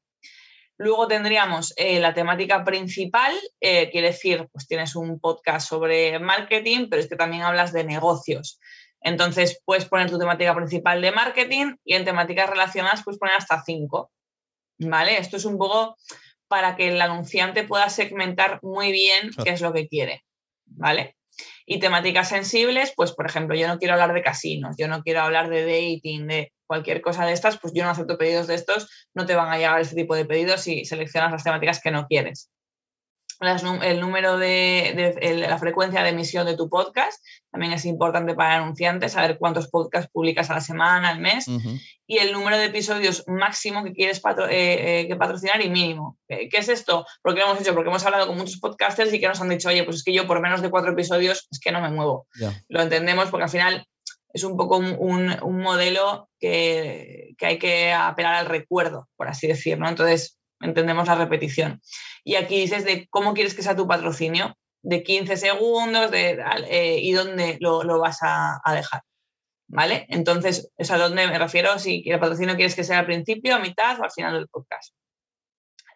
Luego 0.77 1.07
tendríamos 1.07 1.73
eh, 1.77 1.99
la 1.99 2.13
temática 2.13 2.63
principal, 2.65 3.33
eh, 3.61 3.89
quiere 3.91 4.07
decir, 4.07 4.47
pues 4.51 4.67
tienes 4.67 4.95
un 4.95 5.19
podcast 5.19 5.69
sobre 5.69 6.19
marketing, 6.19 6.87
pero 6.89 7.01
es 7.01 7.07
que 7.07 7.15
también 7.15 7.43
hablas 7.43 7.71
de 7.71 7.85
negocios. 7.85 8.59
Entonces 8.99 9.61
puedes 9.63 9.85
poner 9.85 10.09
tu 10.09 10.19
temática 10.19 10.53
principal 10.53 11.01
de 11.01 11.11
marketing 11.11 11.75
y 11.85 11.93
en 11.93 12.03
temáticas 12.03 12.49
relacionadas 12.49 13.03
puedes 13.03 13.19
poner 13.19 13.35
hasta 13.35 13.63
cinco. 13.63 14.11
¿Vale? 14.77 15.17
Esto 15.17 15.37
es 15.37 15.45
un 15.45 15.57
poco 15.57 15.95
para 16.49 16.75
que 16.75 16.89
el 16.89 17.01
anunciante 17.01 17.63
pueda 17.63 17.89
segmentar 17.89 18.59
muy 18.61 18.91
bien 18.91 19.31
qué 19.43 19.51
es 19.51 19.61
lo 19.61 19.71
que 19.71 19.87
quiere. 19.87 20.25
¿Vale? 20.65 21.15
Y 21.65 21.79
temáticas 21.79 22.29
sensibles, 22.29 22.93
pues 22.95 23.13
por 23.13 23.27
ejemplo, 23.27 23.55
yo 23.55 23.67
no 23.67 23.77
quiero 23.77 23.93
hablar 23.93 24.13
de 24.13 24.23
casinos, 24.23 24.75
yo 24.77 24.87
no 24.87 25.03
quiero 25.03 25.21
hablar 25.21 25.49
de 25.49 25.63
dating, 25.65 26.27
de 26.27 26.51
cualquier 26.67 27.01
cosa 27.01 27.25
de 27.25 27.33
estas, 27.33 27.57
pues 27.57 27.73
yo 27.73 27.83
no 27.83 27.89
acepto 27.89 28.17
pedidos 28.17 28.47
de 28.47 28.55
estos, 28.55 28.89
no 29.13 29.25
te 29.25 29.35
van 29.35 29.49
a 29.49 29.57
llegar 29.57 29.79
este 29.79 29.95
tipo 29.95 30.15
de 30.15 30.25
pedidos 30.25 30.61
si 30.61 30.85
seleccionas 30.85 31.31
las 31.31 31.43
temáticas 31.43 31.81
que 31.81 31.91
no 31.91 32.07
quieres 32.07 32.49
el 33.41 33.99
número 33.99 34.37
de, 34.37 35.45
la 35.47 35.57
frecuencia 35.57 36.03
de 36.03 36.09
emisión 36.09 36.45
de 36.45 36.55
tu 36.55 36.69
podcast, 36.69 37.23
también 37.51 37.73
es 37.73 37.85
importante 37.85 38.33
para 38.33 38.55
anunciantes, 38.55 39.13
saber 39.13 39.37
cuántos 39.37 39.67
podcasts 39.67 40.09
publicas 40.11 40.49
a 40.49 40.55
la 40.55 40.61
semana, 40.61 41.09
al 41.09 41.19
mes, 41.19 41.47
y 42.07 42.17
el 42.17 42.31
número 42.31 42.57
de 42.57 42.65
episodios 42.65 43.23
máximo 43.27 43.83
que 43.83 43.93
quieres 43.93 44.21
eh, 44.49 45.01
eh, 45.01 45.07
que 45.07 45.15
patrocinar 45.15 45.61
y 45.61 45.69
mínimo. 45.69 46.17
¿Qué 46.27 46.49
es 46.51 46.69
esto? 46.69 47.05
Porque 47.21 47.41
lo 47.41 47.47
hemos 47.47 47.61
hecho, 47.61 47.73
porque 47.73 47.89
hemos 47.89 48.05
hablado 48.05 48.27
con 48.27 48.37
muchos 48.37 48.59
podcasters 48.59 49.13
y 49.13 49.19
que 49.19 49.27
nos 49.27 49.41
han 49.41 49.49
dicho, 49.49 49.69
oye, 49.69 49.83
pues 49.83 49.97
es 49.97 50.03
que 50.03 50.13
yo 50.13 50.27
por 50.27 50.41
menos 50.41 50.61
de 50.61 50.69
cuatro 50.69 50.91
episodios 50.91 51.47
es 51.51 51.59
que 51.59 51.71
no 51.71 51.81
me 51.81 51.89
muevo. 51.89 52.27
Lo 52.69 52.81
entendemos 52.81 53.29
porque 53.29 53.43
al 53.43 53.49
final 53.49 53.87
es 54.35 54.43
un 54.43 54.57
poco 54.57 54.77
un, 54.77 55.37
modelo 55.61 56.29
que, 56.41 57.35
hay 57.39 57.57
que 57.57 57.93
apelar 57.93 58.35
al 58.35 58.47
recuerdo, 58.47 59.07
por 59.15 59.29
así 59.29 59.47
decirlo. 59.47 59.87
Entonces, 59.87 60.37
entendemos 60.59 61.07
la 61.07 61.15
repetición. 61.15 61.81
Y 62.25 62.35
aquí 62.35 62.59
dices 62.59 62.83
de 62.83 63.07
cómo 63.09 63.33
quieres 63.33 63.53
que 63.53 63.63
sea 63.63 63.77
tu 63.77 63.87
patrocinio, 63.87 64.57
de 64.81 65.03
15 65.03 65.37
segundos 65.37 66.11
de, 66.11 66.43
eh, 66.67 66.99
y 66.99 67.13
dónde 67.13 67.57
lo, 67.61 67.97
vas 67.97 68.17
a, 68.23 68.59
dejar. 68.73 69.03
¿Vale? 69.67 70.05
Entonces, 70.09 70.69
es 70.77 70.91
a 70.91 70.97
dónde 70.97 71.27
me 71.27 71.39
refiero, 71.39 71.79
si 71.79 72.03
el 72.05 72.19
patrocinio 72.19 72.57
quieres 72.57 72.75
que 72.75 72.83
sea 72.83 72.99
al 72.99 73.05
principio, 73.05 73.55
a 73.55 73.59
mitad 73.59 73.97
o 74.01 74.03
al 74.03 74.11
final 74.11 74.33
del 74.33 74.49
podcast. 74.49 74.93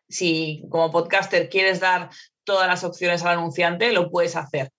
Si 0.08 0.64
como 0.72 0.92
podcaster 0.92 1.50
quieres 1.50 1.82
dar 1.82 2.10
todas 2.46 2.70
las 2.70 2.86
opciones 2.86 3.22
al 3.22 3.38
anunciante, 3.38 3.92
lo 3.92 4.10
puedes 4.10 4.38
hacer. 4.38 4.72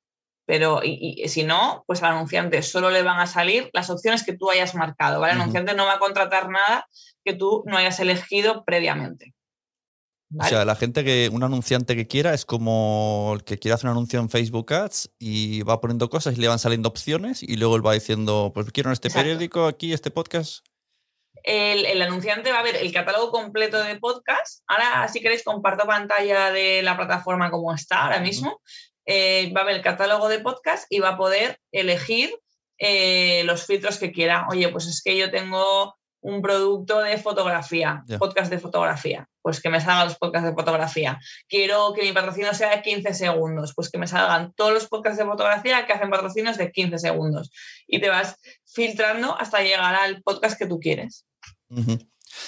Pero 0.51 0.81
y, 0.83 1.29
si 1.29 1.45
no, 1.45 1.85
pues 1.87 2.03
al 2.03 2.11
anunciante 2.11 2.61
solo 2.63 2.91
le 2.91 3.05
van 3.05 3.21
a 3.21 3.29
salir 3.29 3.71
las 3.73 3.89
opciones 3.89 4.25
que 4.25 4.37
tú 4.37 4.51
hayas 4.51 4.75
marcado. 4.75 5.21
¿vale? 5.21 5.35
El 5.35 5.41
anunciante 5.43 5.75
no 5.75 5.87
va 5.87 5.93
a 5.93 5.99
contratar 6.01 6.49
nada 6.49 6.89
que 7.25 7.35
tú 7.35 7.63
no 7.67 7.77
hayas 7.77 8.01
elegido 8.01 8.65
previamente. 8.65 9.33
O 10.37 10.43
sea, 10.43 10.65
la 10.65 10.75
gente 10.75 11.05
que, 11.05 11.31
un 11.33 11.45
anunciante 11.45 11.95
que 11.95 12.09
quiera 12.09 12.35
es 12.35 12.45
como 12.45 13.35
el 13.37 13.45
que 13.45 13.61
quiere 13.61 13.77
hacer 13.77 13.87
un 13.87 13.93
anuncio 13.93 14.19
en 14.19 14.29
Facebook 14.29 14.73
Ads 14.73 15.13
y 15.21 15.63
va 15.63 15.81
poniendo 15.81 16.11
cosas 16.11 16.37
y 16.37 16.41
le 16.41 16.49
van 16.49 16.59
saliendo 16.59 16.89
opciones 16.89 17.45
y 17.45 17.57
luego 17.57 17.77
él 17.77 17.87
va 17.87 17.95
diciendo, 17.95 18.51
pues 18.53 18.73
quiero 18.73 18.89
en 18.89 18.95
este 18.95 19.09
periódico, 19.09 19.67
aquí, 19.67 19.93
este 19.93 20.11
podcast. 20.11 20.67
El, 21.45 22.03
anunciante 22.03 22.51
va 22.51 22.59
a 22.59 22.65
ver 22.65 22.75
el 22.75 22.93
catálogo 22.93 23.31
completo 23.31 23.81
de 23.81 24.01
podcast. 24.01 24.65
Ahora, 24.67 25.07
si 25.07 25.21
queréis, 25.21 25.45
comparto 25.45 25.87
pantalla 25.87 26.51
de 26.51 26.83
la 26.83 26.97
plataforma 26.97 27.53
como 27.53 27.73
está 27.73 28.03
ahora 28.03 28.19
mismo. 28.19 28.61
Eh, 29.13 29.53
va 29.53 29.63
a 29.63 29.65
ver 29.65 29.75
el 29.75 29.83
catálogo 29.83 30.29
de 30.29 30.39
podcast 30.39 30.87
y 30.89 31.01
va 31.01 31.09
a 31.09 31.17
poder 31.17 31.59
elegir 31.73 32.31
eh, 32.79 33.43
los 33.45 33.67
filtros 33.67 33.99
que 33.99 34.13
quiera. 34.13 34.47
Oye, 34.49 34.69
pues 34.69 34.87
es 34.87 35.03
que 35.03 35.19
yo 35.19 35.33
tengo 35.33 35.97
un 36.21 36.41
producto 36.41 37.01
de 37.01 37.19
fotografía, 37.19 38.05
podcast 38.21 38.53
de 38.53 38.61
fotografía, 38.61 39.29
pues 39.43 39.61
que 39.61 39.69
me 39.69 39.81
salgan 39.81 40.07
los 40.07 40.17
podcasts 40.17 40.49
de 40.49 40.55
fotografía. 40.55 41.19
Quiero 41.49 41.93
que 41.93 42.03
mi 42.03 42.13
patrocinio 42.13 42.55
sea 42.55 42.77
de 42.77 42.83
15 42.83 43.13
segundos, 43.15 43.73
pues 43.75 43.91
que 43.91 43.99
me 43.99 44.07
salgan 44.07 44.53
todos 44.53 44.73
los 44.73 44.87
podcasts 44.87 45.19
de 45.19 45.25
fotografía 45.25 45.87
que 45.87 45.93
hacen 45.93 46.09
patrocinios 46.09 46.57
de 46.57 46.71
15 46.71 46.99
segundos. 46.99 47.51
Y 47.89 48.01
te 48.01 48.11
vas 48.11 48.37
filtrando 48.65 49.37
hasta 49.37 49.61
llegar 49.61 49.97
al 49.97 50.23
podcast 50.23 50.57
que 50.57 50.67
tú 50.67 50.79
quieres. 50.79 51.27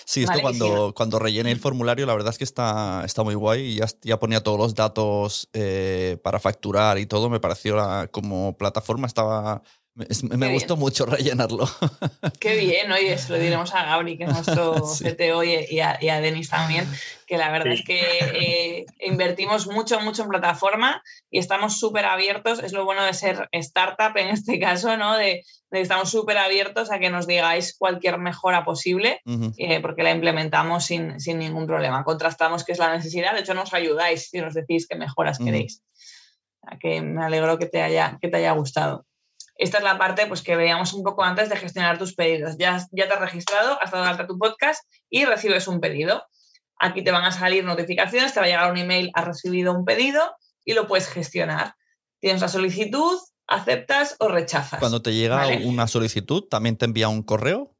Sí, 0.04 0.22
esto 0.22 0.40
cuando, 0.40 0.92
cuando 0.94 1.18
rellené 1.18 1.50
el 1.50 1.60
formulario, 1.60 2.06
la 2.06 2.14
verdad 2.14 2.30
es 2.30 2.38
que 2.38 2.44
está, 2.44 3.02
está 3.04 3.22
muy 3.22 3.34
guay 3.34 3.62
y 3.62 3.74
ya, 3.76 3.86
ya 4.02 4.18
ponía 4.18 4.42
todos 4.42 4.58
los 4.58 4.74
datos 4.74 5.48
eh, 5.52 6.18
para 6.22 6.38
facturar 6.38 6.98
y 6.98 7.06
todo. 7.06 7.30
Me 7.30 7.40
pareció 7.40 7.76
la, 7.76 8.08
como 8.10 8.56
plataforma 8.56 9.06
estaba 9.06 9.62
Me, 9.94 10.06
me 10.38 10.48
gustó 10.54 10.78
mucho 10.78 11.04
rellenarlo. 11.04 11.68
Qué 12.40 12.56
bien, 12.56 12.90
oye, 12.90 13.18
se 13.18 13.30
lo 13.30 13.38
diremos 13.38 13.74
a 13.74 13.84
Gabri, 13.84 14.16
que 14.16 14.24
es 14.24 14.30
nuestro 14.30 14.86
sí. 14.86 15.04
CTO, 15.04 15.44
y 15.44 15.80
a, 15.80 15.98
y 16.00 16.08
a, 16.08 16.20
Denis 16.22 16.48
también, 16.48 16.88
que 17.26 17.36
la 17.36 17.50
verdad 17.50 17.74
sí. 17.74 17.80
es 17.80 17.84
que 17.84 18.00
eh, 18.20 18.86
invertimos 19.00 19.66
mucho, 19.66 20.00
mucho 20.00 20.22
en 20.22 20.30
plataforma 20.30 21.02
y 21.30 21.38
estamos 21.38 21.78
súper 21.78 22.06
abiertos. 22.06 22.62
Es 22.62 22.72
lo 22.72 22.86
bueno 22.86 23.04
de 23.04 23.12
ser 23.12 23.50
startup 23.52 24.16
en 24.16 24.28
este 24.28 24.58
caso, 24.58 24.96
¿no? 24.96 25.14
De, 25.14 25.44
de 25.70 25.80
estamos 25.82 26.10
súper 26.10 26.38
abiertos 26.38 26.90
a 26.90 26.98
que 26.98 27.10
nos 27.10 27.26
digáis 27.26 27.76
cualquier 27.76 28.16
mejora 28.16 28.64
posible, 28.64 29.20
uh 29.26 29.30
-huh. 29.30 29.54
eh, 29.58 29.80
porque 29.80 30.02
la 30.02 30.12
implementamos 30.12 30.86
sin, 30.86 31.20
sin, 31.20 31.38
ningún 31.38 31.66
problema. 31.66 32.02
Contrastamos 32.02 32.64
qué 32.64 32.72
es 32.72 32.78
la 32.78 32.96
necesidad, 32.96 33.34
de 33.34 33.40
hecho 33.40 33.52
nos 33.52 33.74
ayudáis 33.74 34.30
si 34.30 34.40
nos 34.40 34.54
decís 34.54 34.86
qué 34.88 34.96
mejoras 34.96 35.38
uh 35.38 35.42
-huh. 35.42 35.46
queréis. 35.46 35.82
O 36.62 36.68
sea, 36.68 36.78
que 36.78 37.02
me 37.02 37.22
alegro 37.22 37.58
que 37.58 37.66
te 37.66 37.82
haya, 37.82 38.18
que 38.22 38.28
te 38.28 38.38
haya 38.38 38.52
gustado 38.52 39.04
esta 39.56 39.78
es 39.78 39.84
la 39.84 39.98
parte 39.98 40.26
pues, 40.26 40.42
que 40.42 40.56
veíamos 40.56 40.92
un 40.92 41.02
poco 41.02 41.22
antes 41.22 41.48
de 41.48 41.56
gestionar 41.56 41.98
tus 41.98 42.14
pedidos. 42.14 42.56
Ya, 42.58 42.84
ya 42.90 43.08
te 43.08 43.14
has 43.14 43.20
registrado, 43.20 43.80
has 43.80 43.90
dado 43.90 44.04
alta 44.04 44.26
tu 44.26 44.38
podcast 44.38 44.82
y 45.10 45.24
recibes 45.24 45.68
un 45.68 45.80
pedido. 45.80 46.24
Aquí 46.78 47.04
te 47.04 47.12
van 47.12 47.24
a 47.24 47.32
salir 47.32 47.64
notificaciones, 47.64 48.34
te 48.34 48.40
va 48.40 48.46
a 48.46 48.48
llegar 48.48 48.72
un 48.72 48.78
email, 48.78 49.10
has 49.14 49.24
recibido 49.24 49.72
un 49.72 49.84
pedido 49.84 50.20
y 50.64 50.74
lo 50.74 50.88
puedes 50.88 51.08
gestionar. 51.08 51.74
Tienes 52.20 52.40
la 52.40 52.48
solicitud, 52.48 53.18
aceptas 53.46 54.16
o 54.18 54.28
rechazas. 54.28 54.80
Cuando 54.80 55.02
te 55.02 55.12
llega 55.12 55.36
¿vale? 55.36 55.64
una 55.64 55.86
solicitud, 55.86 56.44
¿también 56.48 56.76
te 56.76 56.84
envía 56.84 57.08
un 57.08 57.22
correo? 57.22 57.71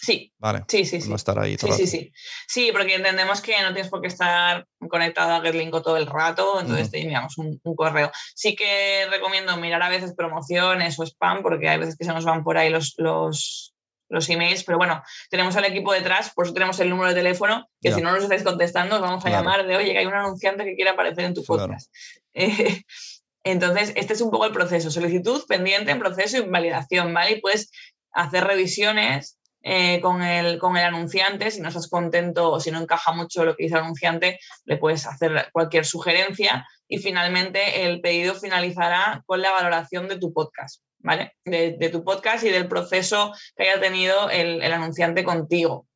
Sí. 0.00 0.32
Vale. 0.38 0.64
Sí, 0.68 0.84
sí, 0.84 1.00
sí. 1.00 1.08
No 1.08 1.16
estar 1.16 1.38
ahí 1.38 1.56
todo 1.56 1.72
sí, 1.72 1.86
sí, 1.86 1.98
sí. 1.98 2.12
Sí, 2.46 2.70
porque 2.72 2.94
entendemos 2.94 3.40
que 3.40 3.60
no 3.60 3.72
tienes 3.72 3.90
por 3.90 4.00
qué 4.00 4.08
estar 4.08 4.66
conectado 4.88 5.34
a 5.34 5.40
Getlinko 5.42 5.82
todo 5.82 5.96
el 5.96 6.06
rato, 6.06 6.60
entonces 6.60 6.90
te 6.90 7.02
enviamos 7.02 7.36
un, 7.38 7.60
un, 7.62 7.76
correo. 7.76 8.10
Sí 8.34 8.56
que 8.56 9.06
recomiendo 9.10 9.56
mirar 9.58 9.82
a 9.82 9.90
veces 9.90 10.14
promociones 10.14 10.98
o 10.98 11.04
spam, 11.04 11.42
porque 11.42 11.68
hay 11.68 11.78
veces 11.78 11.96
que 11.96 12.04
se 12.04 12.12
nos 12.12 12.24
van 12.24 12.42
por 12.42 12.56
ahí 12.56 12.70
los, 12.70 12.94
los, 12.96 13.74
los 14.08 14.28
emails, 14.30 14.64
pero 14.64 14.78
bueno, 14.78 15.02
tenemos 15.28 15.54
al 15.56 15.66
equipo 15.66 15.92
detrás, 15.92 16.32
por 16.34 16.46
eso 16.46 16.54
tenemos 16.54 16.80
el 16.80 16.88
número 16.88 17.10
de 17.10 17.14
teléfono, 17.14 17.68
que 17.80 17.90
yeah. 17.90 17.96
si 17.96 18.02
no 18.02 18.12
nos 18.12 18.22
estáis 18.22 18.42
contestando, 18.42 18.96
os 18.96 19.02
vamos 19.02 19.24
a 19.24 19.28
claro. 19.28 19.44
llamar 19.44 19.66
de, 19.66 19.76
oye, 19.76 19.92
que 19.92 19.98
hay 19.98 20.06
un 20.06 20.14
anunciante 20.14 20.64
que 20.64 20.74
quiere 20.74 20.90
aparecer 20.90 21.24
en 21.24 21.34
tu 21.34 21.44
claro. 21.44 21.62
podcast. 21.62 21.92
Eh, 22.32 22.82
entonces, 23.44 23.92
este 23.96 24.14
es 24.14 24.20
un 24.22 24.30
poco 24.30 24.46
el 24.46 24.52
proceso, 24.52 24.90
solicitud, 24.90 25.44
pendiente, 25.46 25.90
en 25.90 25.98
proceso 25.98 26.38
y 26.38 26.40
validación, 26.40 27.12
¿vale? 27.12 27.32
Y 27.32 27.40
puedes 27.40 27.70
hacer 28.12 28.44
revisiones 28.44 29.38
eh, 29.62 30.00
con, 30.00 30.22
el, 30.22 30.58
con 30.58 30.76
el 30.76 30.84
anunciante, 30.84 31.50
si 31.50 31.60
no 31.60 31.68
estás 31.68 31.88
contento 31.88 32.50
o 32.50 32.60
si 32.60 32.70
no 32.70 32.80
encaja 32.80 33.12
mucho 33.12 33.44
lo 33.44 33.56
que 33.56 33.64
dice 33.64 33.76
el 33.76 33.82
anunciante, 33.82 34.38
le 34.64 34.76
puedes 34.78 35.06
hacer 35.06 35.48
cualquier 35.52 35.84
sugerencia 35.84 36.66
y 36.88 36.98
finalmente 36.98 37.84
el 37.84 38.00
pedido 38.00 38.34
finalizará 38.34 39.22
con 39.26 39.42
la 39.42 39.50
valoración 39.50 40.08
de 40.08 40.18
tu 40.18 40.32
podcast, 40.32 40.82
¿vale? 40.98 41.36
De, 41.44 41.88
tu 41.90 42.02
podcast 42.02 42.44
y 42.44 42.48
del 42.48 42.68
proceso 42.68 43.32
que 43.54 43.68
haya 43.68 43.80
tenido 43.80 44.30
el, 44.30 44.62
el 44.62 44.72
anunciante 44.72 45.24
contigo. 45.24 45.86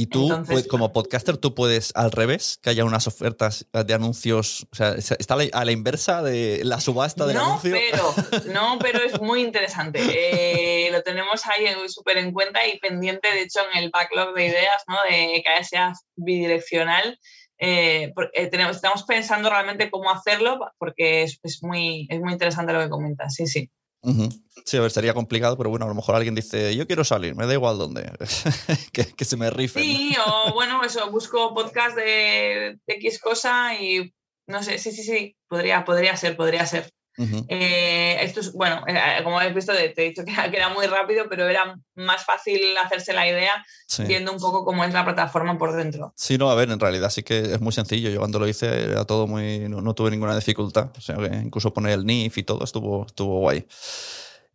Y 0.00 0.06
tú, 0.06 0.28
Entonces, 0.28 0.54
pues, 0.54 0.68
como 0.68 0.92
podcaster, 0.92 1.38
tú 1.38 1.56
puedes 1.56 1.90
al 1.96 2.12
revés, 2.12 2.60
que 2.62 2.70
haya 2.70 2.84
unas 2.84 3.08
ofertas 3.08 3.66
de 3.72 3.94
anuncios, 3.94 4.64
o 4.70 4.76
sea, 4.76 4.92
está 4.92 5.34
a 5.34 5.64
la 5.64 5.72
inversa 5.72 6.22
de 6.22 6.60
la 6.62 6.78
subasta 6.78 7.26
del 7.26 7.34
no, 7.34 7.44
anuncio. 7.44 7.74
Pero, 7.74 8.14
no, 8.54 8.78
pero 8.78 9.00
es 9.02 9.20
muy 9.20 9.42
interesante. 9.42 9.98
Eh, 10.00 10.88
lo 10.92 11.02
tenemos 11.02 11.44
ahí 11.48 11.66
súper 11.88 12.18
en 12.18 12.32
cuenta 12.32 12.64
y 12.64 12.78
pendiente, 12.78 13.26
de 13.26 13.40
hecho, 13.42 13.58
en 13.74 13.82
el 13.82 13.90
backlog 13.90 14.34
de 14.36 14.46
ideas, 14.46 14.84
¿no? 14.86 14.94
De 15.10 15.42
que 15.42 15.64
sea 15.64 15.92
bidireccional. 16.14 17.18
Eh, 17.58 18.12
tenemos, 18.52 18.76
estamos 18.76 19.02
pensando 19.02 19.50
realmente 19.50 19.90
cómo 19.90 20.12
hacerlo, 20.12 20.60
porque 20.78 21.24
es, 21.24 21.40
es, 21.42 21.60
muy, 21.64 22.06
es 22.08 22.20
muy 22.20 22.34
interesante 22.34 22.72
lo 22.72 22.78
que 22.78 22.88
comentas. 22.88 23.34
Sí, 23.34 23.48
sí. 23.48 23.68
Uh 24.02 24.12
-huh. 24.12 24.44
Sí, 24.64 24.76
a 24.76 24.80
ver, 24.80 24.90
sería 24.90 25.14
complicado, 25.14 25.56
pero 25.56 25.70
bueno, 25.70 25.86
a 25.86 25.88
lo 25.88 25.94
mejor 25.94 26.14
alguien 26.14 26.34
dice, 26.34 26.76
yo 26.76 26.86
quiero 26.86 27.04
salir, 27.04 27.34
me 27.34 27.46
da 27.46 27.54
igual 27.54 27.78
dónde, 27.78 28.12
que, 28.92 29.06
que, 29.06 29.24
se 29.24 29.36
me 29.36 29.50
rife. 29.50 29.80
Sí, 29.80 30.14
o 30.26 30.52
bueno, 30.54 30.82
eso, 30.84 31.10
busco 31.10 31.54
podcast 31.54 31.96
de, 31.96 32.78
de, 32.86 32.94
X 32.94 33.18
cosa 33.20 33.74
y 33.80 34.12
no 34.46 34.62
sé, 34.62 34.78
sí, 34.78 34.92
sí, 34.92 35.02
sí, 35.02 35.36
podría, 35.48 35.84
podría 35.84 36.16
ser, 36.16 36.36
podría 36.36 36.66
ser. 36.66 36.90
Uh 37.18 37.24
-huh. 37.24 37.46
eh, 37.48 38.16
esto 38.22 38.38
es, 38.38 38.52
bueno, 38.52 38.84
eh, 38.86 38.96
como 39.24 39.40
habéis 39.40 39.54
visto, 39.54 39.72
te 39.72 39.92
he 39.92 40.08
dicho 40.08 40.24
que 40.24 40.30
era, 40.30 40.48
que 40.50 40.56
era, 40.56 40.68
muy 40.68 40.86
rápido, 40.86 41.26
pero 41.28 41.48
era 41.48 41.76
más 41.96 42.24
fácil 42.24 42.60
hacerse 42.80 43.12
la 43.12 43.28
idea 43.28 43.66
sí. 43.88 44.04
viendo 44.04 44.32
un 44.32 44.38
poco 44.38 44.64
cómo 44.64 44.84
es 44.84 44.94
la 44.94 45.04
plataforma 45.04 45.58
por 45.58 45.74
dentro. 45.74 46.12
Sí, 46.16 46.38
no, 46.38 46.48
a 46.48 46.54
ver, 46.54 46.70
en 46.70 46.78
realidad 46.78 47.10
sí 47.10 47.24
que 47.24 47.40
es 47.40 47.60
muy 47.60 47.72
sencillo. 47.72 48.08
Yo 48.08 48.20
cuando 48.20 48.38
lo 48.38 48.46
hice 48.46 48.84
era 48.84 49.04
todo 49.04 49.26
muy. 49.26 49.68
No, 49.68 49.80
no 49.80 49.94
tuve 49.94 50.12
ninguna 50.12 50.36
dificultad. 50.36 50.90
O 50.96 51.00
sea, 51.00 51.16
que 51.16 51.34
incluso 51.36 51.74
poner 51.74 51.92
el 51.92 52.06
NIF 52.06 52.38
y 52.38 52.44
todo 52.44 52.62
estuvo, 52.62 53.04
estuvo 53.04 53.40
guay. 53.40 53.66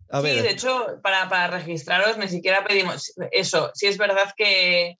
A 0.09 0.21
sí, 0.21 0.23
ver. 0.23 0.43
de 0.43 0.51
hecho, 0.51 0.99
para, 1.01 1.27
para 1.27 1.47
registraros 1.47 2.17
ni 2.17 2.29
siquiera 2.29 2.63
pedimos 2.63 3.13
eso. 3.31 3.71
Sí 3.73 3.87
es 3.87 3.97
verdad 3.97 4.33
que, 4.37 4.99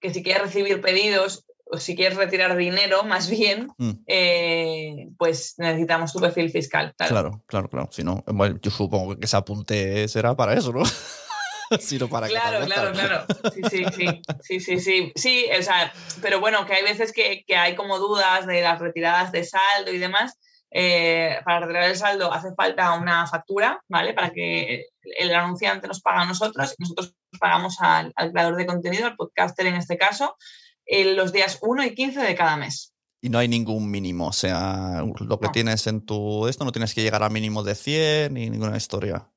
que 0.00 0.14
si 0.14 0.22
quieres 0.22 0.44
recibir 0.44 0.80
pedidos, 0.80 1.44
o 1.72 1.78
si 1.78 1.96
quieres 1.96 2.18
retirar 2.18 2.54
dinero, 2.54 3.02
más 3.04 3.30
bien, 3.30 3.68
mm. 3.78 3.90
eh, 4.06 5.08
pues 5.16 5.54
necesitamos 5.56 6.12
tu 6.12 6.20
perfil 6.20 6.50
fiscal. 6.50 6.94
Claro, 6.98 7.12
claro, 7.14 7.42
claro. 7.46 7.68
claro. 7.70 7.88
Si 7.90 8.04
no, 8.04 8.22
bueno, 8.26 8.58
yo 8.60 8.70
supongo 8.70 9.16
que 9.16 9.24
ese 9.24 9.36
apunte 9.38 10.06
será 10.06 10.36
para 10.36 10.52
eso, 10.52 10.70
¿no? 10.70 10.82
sino 11.80 12.08
para 12.08 12.28
claro, 12.28 12.66
claro, 12.66 12.92
claro. 12.92 13.24
Sí, 13.54 13.62
sí, 13.70 13.84
sí, 13.96 14.22
sí, 14.42 14.60
sí, 14.60 14.80
sí. 14.80 15.12
Sí, 15.16 15.46
o 15.58 15.62
sea, 15.62 15.90
pero 16.20 16.40
bueno, 16.40 16.66
que 16.66 16.74
hay 16.74 16.82
veces 16.82 17.10
que, 17.10 17.42
que 17.46 17.56
hay 17.56 17.74
como 17.74 17.98
dudas 17.98 18.46
de 18.46 18.60
las 18.60 18.78
retiradas 18.78 19.32
de 19.32 19.44
saldo 19.44 19.90
y 19.92 19.98
demás. 19.98 20.38
Eh, 20.74 21.38
para 21.44 21.60
retirar 21.60 21.84
el 21.84 21.96
saldo 21.96 22.32
hace 22.32 22.54
falta 22.54 22.94
una 22.94 23.26
factura, 23.26 23.82
¿vale? 23.88 24.14
Para 24.14 24.30
que 24.30 24.86
el 25.02 25.34
anunciante 25.34 25.86
nos 25.86 26.00
paga 26.00 26.22
a 26.22 26.26
nosotros 26.26 26.74
y 26.78 26.82
nosotros 26.82 27.14
pagamos 27.38 27.76
al, 27.80 28.12
al 28.16 28.32
creador 28.32 28.56
de 28.56 28.66
contenido, 28.66 29.06
al 29.06 29.16
podcaster 29.16 29.66
en 29.66 29.74
este 29.74 29.98
caso, 29.98 30.36
en 30.86 31.16
los 31.16 31.32
días 31.32 31.58
1 31.62 31.84
y 31.84 31.94
15 31.94 32.20
de 32.20 32.34
cada 32.34 32.56
mes. 32.56 32.92
Y 33.20 33.28
no 33.28 33.38
hay 33.38 33.46
ningún 33.46 33.90
mínimo, 33.90 34.28
o 34.28 34.32
sea, 34.32 35.04
lo 35.04 35.38
que 35.38 35.46
no. 35.46 35.52
tienes 35.52 35.86
en 35.86 36.04
tu 36.04 36.48
esto 36.48 36.64
no 36.64 36.72
tienes 36.72 36.92
que 36.92 37.02
llegar 37.02 37.22
al 37.22 37.30
mínimo 37.30 37.62
de 37.62 37.76
100 37.76 38.34
ni 38.34 38.50
ninguna 38.50 38.76
historia. 38.76 39.30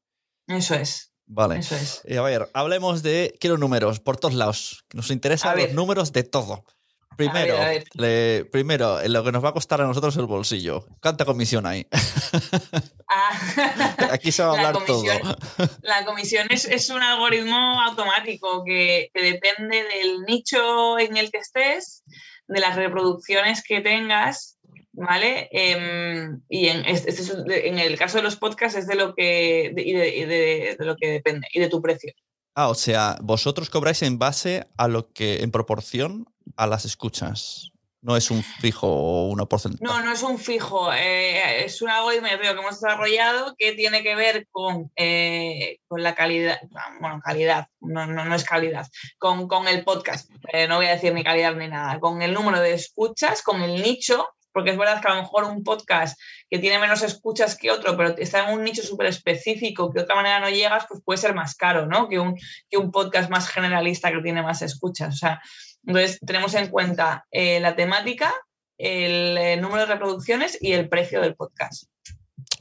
Eso 0.48 0.74
es. 0.76 1.14
Vale. 1.28 1.60
Eso 1.60 1.76
es. 1.76 2.02
Y 2.06 2.18
a 2.18 2.22
ver, 2.22 2.50
hablemos 2.54 3.04
de. 3.04 3.36
Quiero 3.40 3.58
números 3.58 4.00
por 4.00 4.18
todos 4.18 4.34
lados. 4.34 4.86
Nos 4.94 5.12
interesan 5.12 5.58
los 5.58 5.74
números 5.74 6.14
de 6.14 6.24
todo. 6.24 6.66
Primero, 7.16 7.56
a 7.56 7.60
ver, 7.60 7.66
a 7.66 7.70
ver. 7.70 7.84
Le, 7.94 8.46
primero, 8.46 9.00
lo 9.08 9.24
que 9.24 9.32
nos 9.32 9.44
va 9.44 9.50
a 9.50 9.54
costar 9.54 9.82
a 9.82 9.86
nosotros 9.86 10.16
el 10.18 10.26
bolsillo. 10.26 10.86
¿Cuánta 11.02 11.26
comisión 11.26 11.66
hay? 11.66 11.88
Ah, 13.08 14.08
Aquí 14.12 14.32
se 14.32 14.42
va 14.42 14.50
a 14.50 14.52
hablar 14.54 14.84
todo. 14.84 15.04
La 15.84 16.06
comisión 16.06 16.48
es, 16.50 16.66
es, 16.66 16.90
un 16.90 17.04
algoritmo 17.04 17.80
automático 17.82 18.64
que, 18.66 19.12
que, 19.14 19.22
depende 19.22 19.84
del 19.84 20.22
nicho 20.28 20.98
en 20.98 21.16
el 21.16 21.30
que 21.30 21.38
estés, 21.38 22.04
de 22.48 22.60
las 22.60 22.76
reproducciones 22.76 23.64
que 23.64 23.82
tengas, 23.82 24.58
¿vale? 24.94 25.50
Eh, 25.52 26.30
y 26.50 26.68
en, 26.68 26.84
este, 26.86 27.12
este, 27.12 27.70
en, 27.70 27.78
el 27.78 27.96
caso 27.98 28.18
de 28.18 28.24
los 28.24 28.38
podcasts 28.38 28.80
es 28.80 28.88
de 28.88 28.96
lo 28.96 29.14
que, 29.14 29.72
de, 29.76 29.84
de, 29.84 30.26
de, 30.26 30.76
de 30.78 30.86
lo 30.86 30.96
que 30.96 31.08
depende 31.08 31.48
y 31.54 31.60
de 31.60 31.70
tu 31.70 31.84
precio. 31.84 32.12
Ah, 32.56 32.70
o 32.70 32.76
sea, 32.76 33.18
vosotros 33.22 33.70
cobráis 33.70 34.02
en 34.02 34.18
base 34.18 34.66
a 34.78 34.88
lo 34.88 35.12
que, 35.12 35.44
en 35.44 35.52
proporción 35.52 36.26
a 36.56 36.68
las 36.68 36.86
escuchas. 36.86 37.72
No 38.02 38.16
es 38.16 38.30
un 38.30 38.44
fijo 38.44 38.88
o 38.88 39.30
una 39.30 39.46
porcentaje. 39.46 39.84
No, 39.84 40.00
no 40.04 40.14
es 40.14 40.22
un 40.22 40.38
fijo. 40.38 40.94
Eh, 40.94 41.66
es 41.66 41.82
un 41.82 41.90
algoritmo 41.90 42.28
que 42.28 42.50
hemos 42.50 42.80
desarrollado 42.80 43.56
que 43.58 43.72
tiene 43.72 44.04
que 44.04 44.14
ver 44.14 44.48
con, 44.52 44.92
eh, 44.96 45.80
con 45.88 46.04
la 46.04 46.14
calidad. 46.14 46.60
Bueno, 47.00 47.20
calidad, 47.24 47.68
no, 47.80 48.06
no, 48.06 48.24
no 48.24 48.36
es 48.36 48.44
calidad. 48.44 48.88
Con, 49.18 49.48
con 49.48 49.68
el 49.68 49.84
podcast. 49.84 50.30
Eh, 50.54 50.68
no 50.68 50.76
voy 50.76 50.86
a 50.86 50.92
decir 50.92 51.16
ni 51.16 51.24
calidad 51.24 51.56
ni 51.56 51.68
nada. 51.68 52.00
Con 52.00 52.22
el 52.22 52.32
número 52.32 52.60
de 52.60 52.74
escuchas, 52.74 53.42
con 53.42 53.64
el 53.64 53.82
nicho 53.82 54.36
porque 54.56 54.72
es 54.72 54.78
verdad 54.78 55.02
que 55.02 55.10
a 55.10 55.16
lo 55.16 55.22
mejor 55.22 55.44
un 55.44 55.66
podcast 55.66 56.18
que 56.50 56.60
tiene 56.60 56.80
menos 56.80 57.02
escuchas 57.02 57.58
que 57.58 57.72
otro, 57.72 57.98
pero 57.98 58.16
está 58.18 58.48
en 58.48 58.58
un 58.58 58.64
nicho 58.64 58.84
súper 58.84 59.08
específico 59.08 59.92
que 59.92 60.00
de 60.00 60.04
otra 60.06 60.16
manera 60.16 60.40
no 60.40 60.50
llegas, 60.50 60.86
pues 60.88 61.02
puede 61.04 61.18
ser 61.18 61.36
más 61.36 61.56
caro, 61.56 61.88
¿no? 61.88 62.08
Que 62.08 62.20
un, 62.20 62.38
que 62.70 62.78
un 62.78 62.90
podcast 62.90 63.30
más 63.30 63.50
generalista 63.50 64.14
que 64.14 64.22
tiene 64.22 64.42
más 64.42 64.62
escuchas. 64.62 65.14
O 65.14 65.18
sea, 65.18 65.42
entonces 65.86 66.20
tenemos 66.26 66.54
en 66.54 66.70
cuenta 66.70 67.26
eh, 67.32 67.60
la 67.60 67.76
temática, 67.76 68.34
el, 68.78 69.38
el, 69.38 69.62
número 69.62 69.82
de 69.82 69.94
reproducciones 69.94 70.58
y 70.62 70.74
el 70.74 70.90
precio 70.90 71.22
del 71.22 71.36
podcast. 71.36 71.86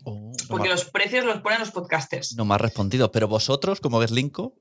Oh, 0.05 0.31
no 0.31 0.49
porque 0.49 0.69
los 0.69 0.85
precios 0.85 1.25
los 1.25 1.41
ponen 1.41 1.61
los 1.61 1.71
podcasters. 1.71 2.35
No 2.37 2.45
me 2.45 2.55
has 2.55 2.61
respondido, 2.61 3.11
pero 3.11 3.27
vosotros, 3.29 3.81
como 3.81 4.01
Geslinko, 4.01 4.55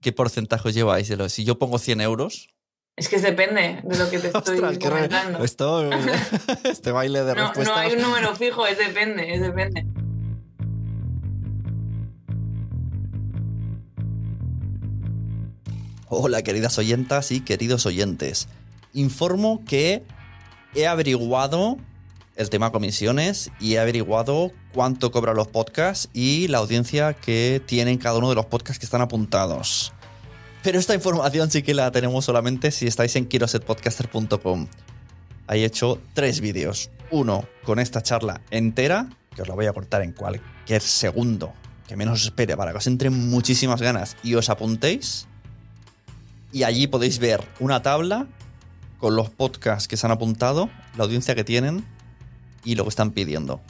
¿qué 0.00 0.12
porcentaje 0.12 0.72
lleváis? 0.72 1.08
De 1.08 1.16
lo, 1.16 1.28
si 1.28 1.44
yo 1.44 1.58
pongo 1.58 1.78
100 1.78 2.00
euros, 2.02 2.54
es 2.96 3.08
que 3.08 3.18
depende 3.18 3.80
de 3.82 3.98
lo 3.98 4.08
que 4.08 4.18
te 4.18 4.26
estoy 4.38 4.58
Ostras, 4.58 4.78
comentando. 4.78 5.44
Esto, 5.44 5.90
este 6.64 6.92
baile 6.92 7.24
de 7.24 7.34
no, 7.34 7.46
respuestas. 7.46 7.76
No 7.76 7.82
hay 7.82 7.92
un 7.92 8.02
número 8.02 8.34
fijo, 8.36 8.66
es 8.66 8.78
depende, 8.78 9.34
es 9.34 9.40
depende. 9.40 9.84
Hola, 16.16 16.42
queridas 16.42 16.78
oyentas 16.78 17.32
y 17.32 17.40
queridos 17.40 17.86
oyentes. 17.86 18.46
Informo 18.92 19.64
que 19.64 20.04
he 20.74 20.86
averiguado 20.86 21.76
el 22.36 22.50
tema 22.50 22.70
comisiones 22.70 23.50
y 23.58 23.74
he 23.74 23.78
averiguado 23.80 24.52
cuánto 24.72 25.10
cobran 25.10 25.36
los 25.36 25.48
podcasts 25.48 26.08
y 26.12 26.46
la 26.48 26.58
audiencia 26.58 27.14
que 27.14 27.60
tienen 27.66 27.98
cada 27.98 28.18
uno 28.18 28.28
de 28.28 28.36
los 28.36 28.46
podcasts 28.46 28.78
que 28.78 28.86
están 28.86 29.00
apuntados. 29.00 29.92
Pero 30.62 30.78
esta 30.78 30.94
información 30.94 31.50
sí 31.50 31.62
que 31.62 31.74
la 31.74 31.90
tenemos 31.90 32.24
solamente 32.24 32.70
si 32.70 32.86
estáis 32.86 33.16
en 33.16 33.26
kirosetpodcaster.com. 33.26 34.68
Ahí 35.48 35.62
he 35.62 35.66
hecho 35.66 36.00
tres 36.14 36.40
vídeos. 36.40 36.90
Uno 37.10 37.46
con 37.64 37.80
esta 37.80 38.02
charla 38.02 38.40
entera, 38.50 39.08
que 39.34 39.42
os 39.42 39.48
la 39.48 39.54
voy 39.54 39.66
a 39.66 39.72
cortar 39.72 40.02
en 40.02 40.12
cualquier 40.12 40.80
segundo 40.80 41.52
que 41.86 41.96
menos 41.96 42.20
os 42.20 42.24
espere 42.26 42.56
para 42.56 42.72
que 42.72 42.78
os 42.78 42.86
entren 42.86 43.12
muchísimas 43.28 43.82
ganas 43.82 44.16
y 44.22 44.34
os 44.34 44.48
apuntéis. 44.48 45.26
Y 46.54 46.62
allí 46.62 46.86
podéis 46.86 47.18
ver 47.18 47.42
una 47.58 47.82
tabla 47.82 48.28
con 48.98 49.16
los 49.16 49.28
podcasts 49.28 49.88
que 49.88 49.96
se 49.96 50.06
han 50.06 50.12
apuntado, 50.12 50.70
la 50.96 51.02
audiencia 51.02 51.34
que 51.34 51.42
tienen 51.42 51.84
y 52.62 52.76
lo 52.76 52.84
que 52.84 52.90
están 52.90 53.10
pidiendo. 53.10 53.60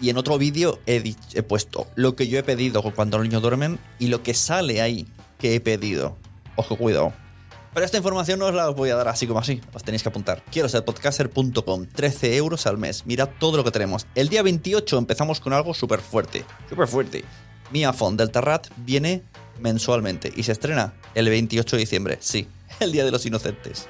Y 0.00 0.10
en 0.10 0.18
otro 0.18 0.36
vídeo 0.36 0.80
he, 0.84 1.14
puesto 1.44 1.86
lo 1.94 2.16
que 2.16 2.26
yo 2.26 2.36
he 2.36 2.42
pedido 2.42 2.82
cuando 2.82 3.18
los 3.18 3.28
niños 3.28 3.40
duermen 3.40 3.78
y 4.00 4.08
lo 4.08 4.24
que 4.24 4.34
sale 4.34 4.82
ahí 4.82 5.06
que 5.38 5.54
he 5.54 5.60
pedido. 5.60 6.16
Ojo, 6.56 6.76
cuidado. 6.76 7.12
Pero 7.72 7.86
esta 7.86 7.98
información 7.98 8.40
no 8.40 8.46
os 8.46 8.54
la 8.54 8.68
voy 8.70 8.90
a 8.90 8.96
dar 8.96 9.06
así 9.06 9.28
como 9.28 9.38
así. 9.38 9.60
Os 9.72 9.84
tenéis 9.84 10.02
que 10.02 10.08
apuntar. 10.08 10.42
Quiero 10.50 10.68
ser 10.68 10.84
podcaster.com. 10.84 11.86
13 11.86 12.36
euros 12.36 12.66
al 12.66 12.78
mes. 12.78 13.06
Mirad 13.06 13.28
todo 13.38 13.58
lo 13.58 13.62
que 13.62 13.70
tenemos. 13.70 14.08
El 14.16 14.28
día 14.28 14.42
28 14.42 14.98
empezamos 14.98 15.38
con 15.38 15.52
algo 15.52 15.72
súper 15.72 16.00
fuerte. 16.00 16.44
Súper 16.68 16.88
fuerte. 16.88 17.24
Mia 17.74 17.92
Font 17.92 18.16
del 18.16 18.30
Terrat 18.30 18.68
viene 18.76 19.24
mensualmente 19.58 20.32
y 20.36 20.44
se 20.44 20.52
estrena 20.52 20.92
el 21.16 21.28
28 21.28 21.74
de 21.74 21.80
diciembre. 21.80 22.18
Sí, 22.20 22.46
el 22.78 22.92
Día 22.92 23.04
de 23.04 23.10
los 23.10 23.26
Inocentes. 23.26 23.88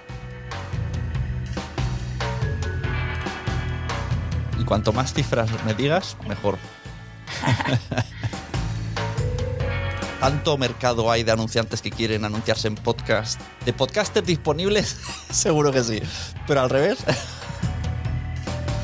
Y 4.59 4.64
cuanto 4.64 4.94
más 4.94 5.12
cifras 5.12 5.51
me 5.66 5.75
digas, 5.75 6.16
mejor. 6.27 6.57
Tanto 10.20 10.57
mercado 10.57 11.11
hay 11.11 11.23
de 11.23 11.33
anunciantes 11.33 11.83
que 11.83 11.90
quieren 11.90 12.25
anunciarse 12.25 12.68
en 12.68 12.77
podcast. 12.77 13.38
¿De 13.66 13.75
podcasters 13.75 14.27
disponibles? 14.27 14.97
Seguro 15.31 15.70
que 15.70 15.85
sí. 15.85 16.01
Pero 16.47 16.62
al 16.62 16.70
revés. 16.70 17.01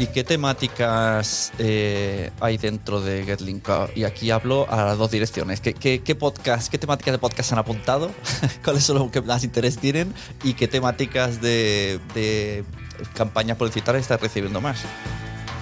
¿Y 0.00 0.06
qué 0.06 0.24
temáticas 0.24 1.52
eh, 1.58 2.30
hay 2.40 2.56
dentro 2.56 3.02
de 3.02 3.22
GetLink? 3.22 3.68
Y 3.94 4.04
aquí 4.04 4.30
hablo 4.30 4.66
a 4.70 4.86
las 4.86 4.96
dos 4.96 5.10
direcciones. 5.10 5.60
¿Qué, 5.60 5.74
qué, 5.74 6.14
podcast, 6.14 6.70
qué 6.70 6.78
temáticas 6.78 7.12
de 7.12 7.18
podcast 7.18 7.52
han 7.52 7.58
apuntado? 7.58 8.10
¿Cuáles 8.64 8.82
son 8.82 8.96
los 8.96 9.10
que 9.10 9.20
más 9.20 9.44
interés 9.44 9.76
tienen? 9.76 10.14
¿Y 10.42 10.54
qué 10.54 10.68
temáticas 10.68 11.42
de, 11.42 12.00
de 12.14 12.64
campañas 13.12 13.58
publicitarias 13.58 14.00
estás 14.00 14.22
recibiendo 14.22 14.62
más? 14.62 14.84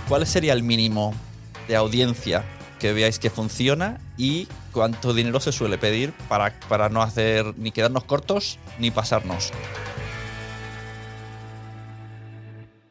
¿Cuál 0.08 0.24
sería 0.24 0.52
el 0.52 0.62
mínimo 0.62 1.14
de 1.66 1.74
audiencia 1.74 2.44
que 2.78 2.92
veáis 2.92 3.18
que 3.18 3.30
funciona 3.30 3.98
y 4.16 4.46
cuánto 4.70 5.14
dinero 5.14 5.40
se 5.40 5.50
suele 5.50 5.78
pedir 5.78 6.12
para, 6.28 6.54
para 6.68 6.88
no 6.88 7.02
hacer 7.02 7.58
ni 7.58 7.72
quedarnos 7.72 8.04
cortos 8.04 8.60
ni 8.78 8.92
pasarnos? 8.92 9.50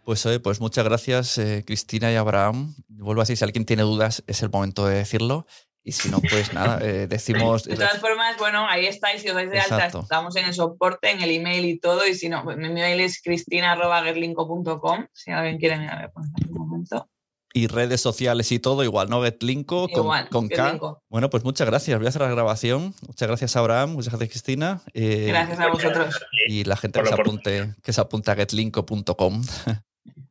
Pues, 0.08 0.26
oye, 0.26 0.40
pues 0.40 0.62
muchas 0.62 0.86
gracias, 0.86 1.38
eh, 1.38 1.66
Cristina 1.68 2.10
y 2.10 2.16
Abraham. 2.16 2.76
Vuelvo 2.88 3.20
a 3.20 3.24
decir, 3.24 3.36
si 3.36 3.44
alguien 3.44 3.66
tiene 3.66 3.84
dudas, 3.84 4.24
es 4.26 4.42
el 4.42 4.50
momento 4.50 4.86
de 4.86 4.96
decirlo. 4.96 5.46
Y 5.84 5.92
si 5.92 6.08
no, 6.08 6.22
pues 6.22 6.54
nada, 6.54 6.80
eh, 6.82 7.08
decimos. 7.08 7.66
De 7.66 7.76
todas 7.76 8.00
formas, 8.00 8.38
bueno, 8.38 8.66
ahí 8.70 8.86
estáis, 8.86 9.22
si 9.22 9.28
os 9.28 9.36
dais 9.36 9.52
de 9.52 9.60
alta, 9.60 9.88
estamos 9.88 10.34
en 10.38 10.46
el 10.46 10.54
soporte, 10.54 11.12
en 11.12 11.22
el 11.22 11.32
email 11.32 11.66
y 11.66 11.78
todo. 11.78 12.08
Y 12.08 12.16
si 12.16 12.30
no, 12.30 12.46
mi 12.46 12.54
email 12.68 13.02
es 13.02 13.22
cristina.gerlinco.com. 13.22 15.08
Si 15.12 15.32
alguien 15.32 15.58
quiere, 15.58 15.78
mira, 15.78 15.96
voy 15.96 16.06
a 16.06 16.10
poner 16.10 16.32
aquí 16.38 16.52
un 16.52 16.58
momento. 16.58 17.10
Y 17.54 17.68
redes 17.68 18.00
sociales 18.00 18.50
y 18.54 18.60
todo, 18.60 18.86
igual, 18.86 19.10
¿no? 19.10 19.22
Getlinko 19.22 19.90
con, 19.90 20.04
Igual, 20.04 20.30
con 20.30 20.48
K. 20.48 20.64
Getlinko. 20.64 21.04
Bueno, 21.10 21.30
pues 21.30 21.44
muchas 21.44 21.68
gracias. 21.68 21.98
Voy 21.98 22.06
a 22.06 22.10
hacer 22.10 22.22
la 22.22 22.30
grabación. 22.30 22.96
Muchas 23.06 23.28
gracias, 23.28 23.58
Abraham. 23.58 23.90
Muchas 23.90 24.14
gracias, 24.14 24.30
Cristina. 24.30 24.82
Eh, 24.94 25.26
Gracias 25.28 25.60
a 25.60 25.68
vosotros. 25.68 26.18
Y 26.48 26.64
la 26.64 26.78
gente 26.78 27.02
que 27.02 27.08
se 27.08 27.14
apunte, 27.14 27.76
que 27.84 27.92
se 27.92 28.00
apunte 28.00 28.32
a 28.32 28.36
getlinko.com. 28.36 29.42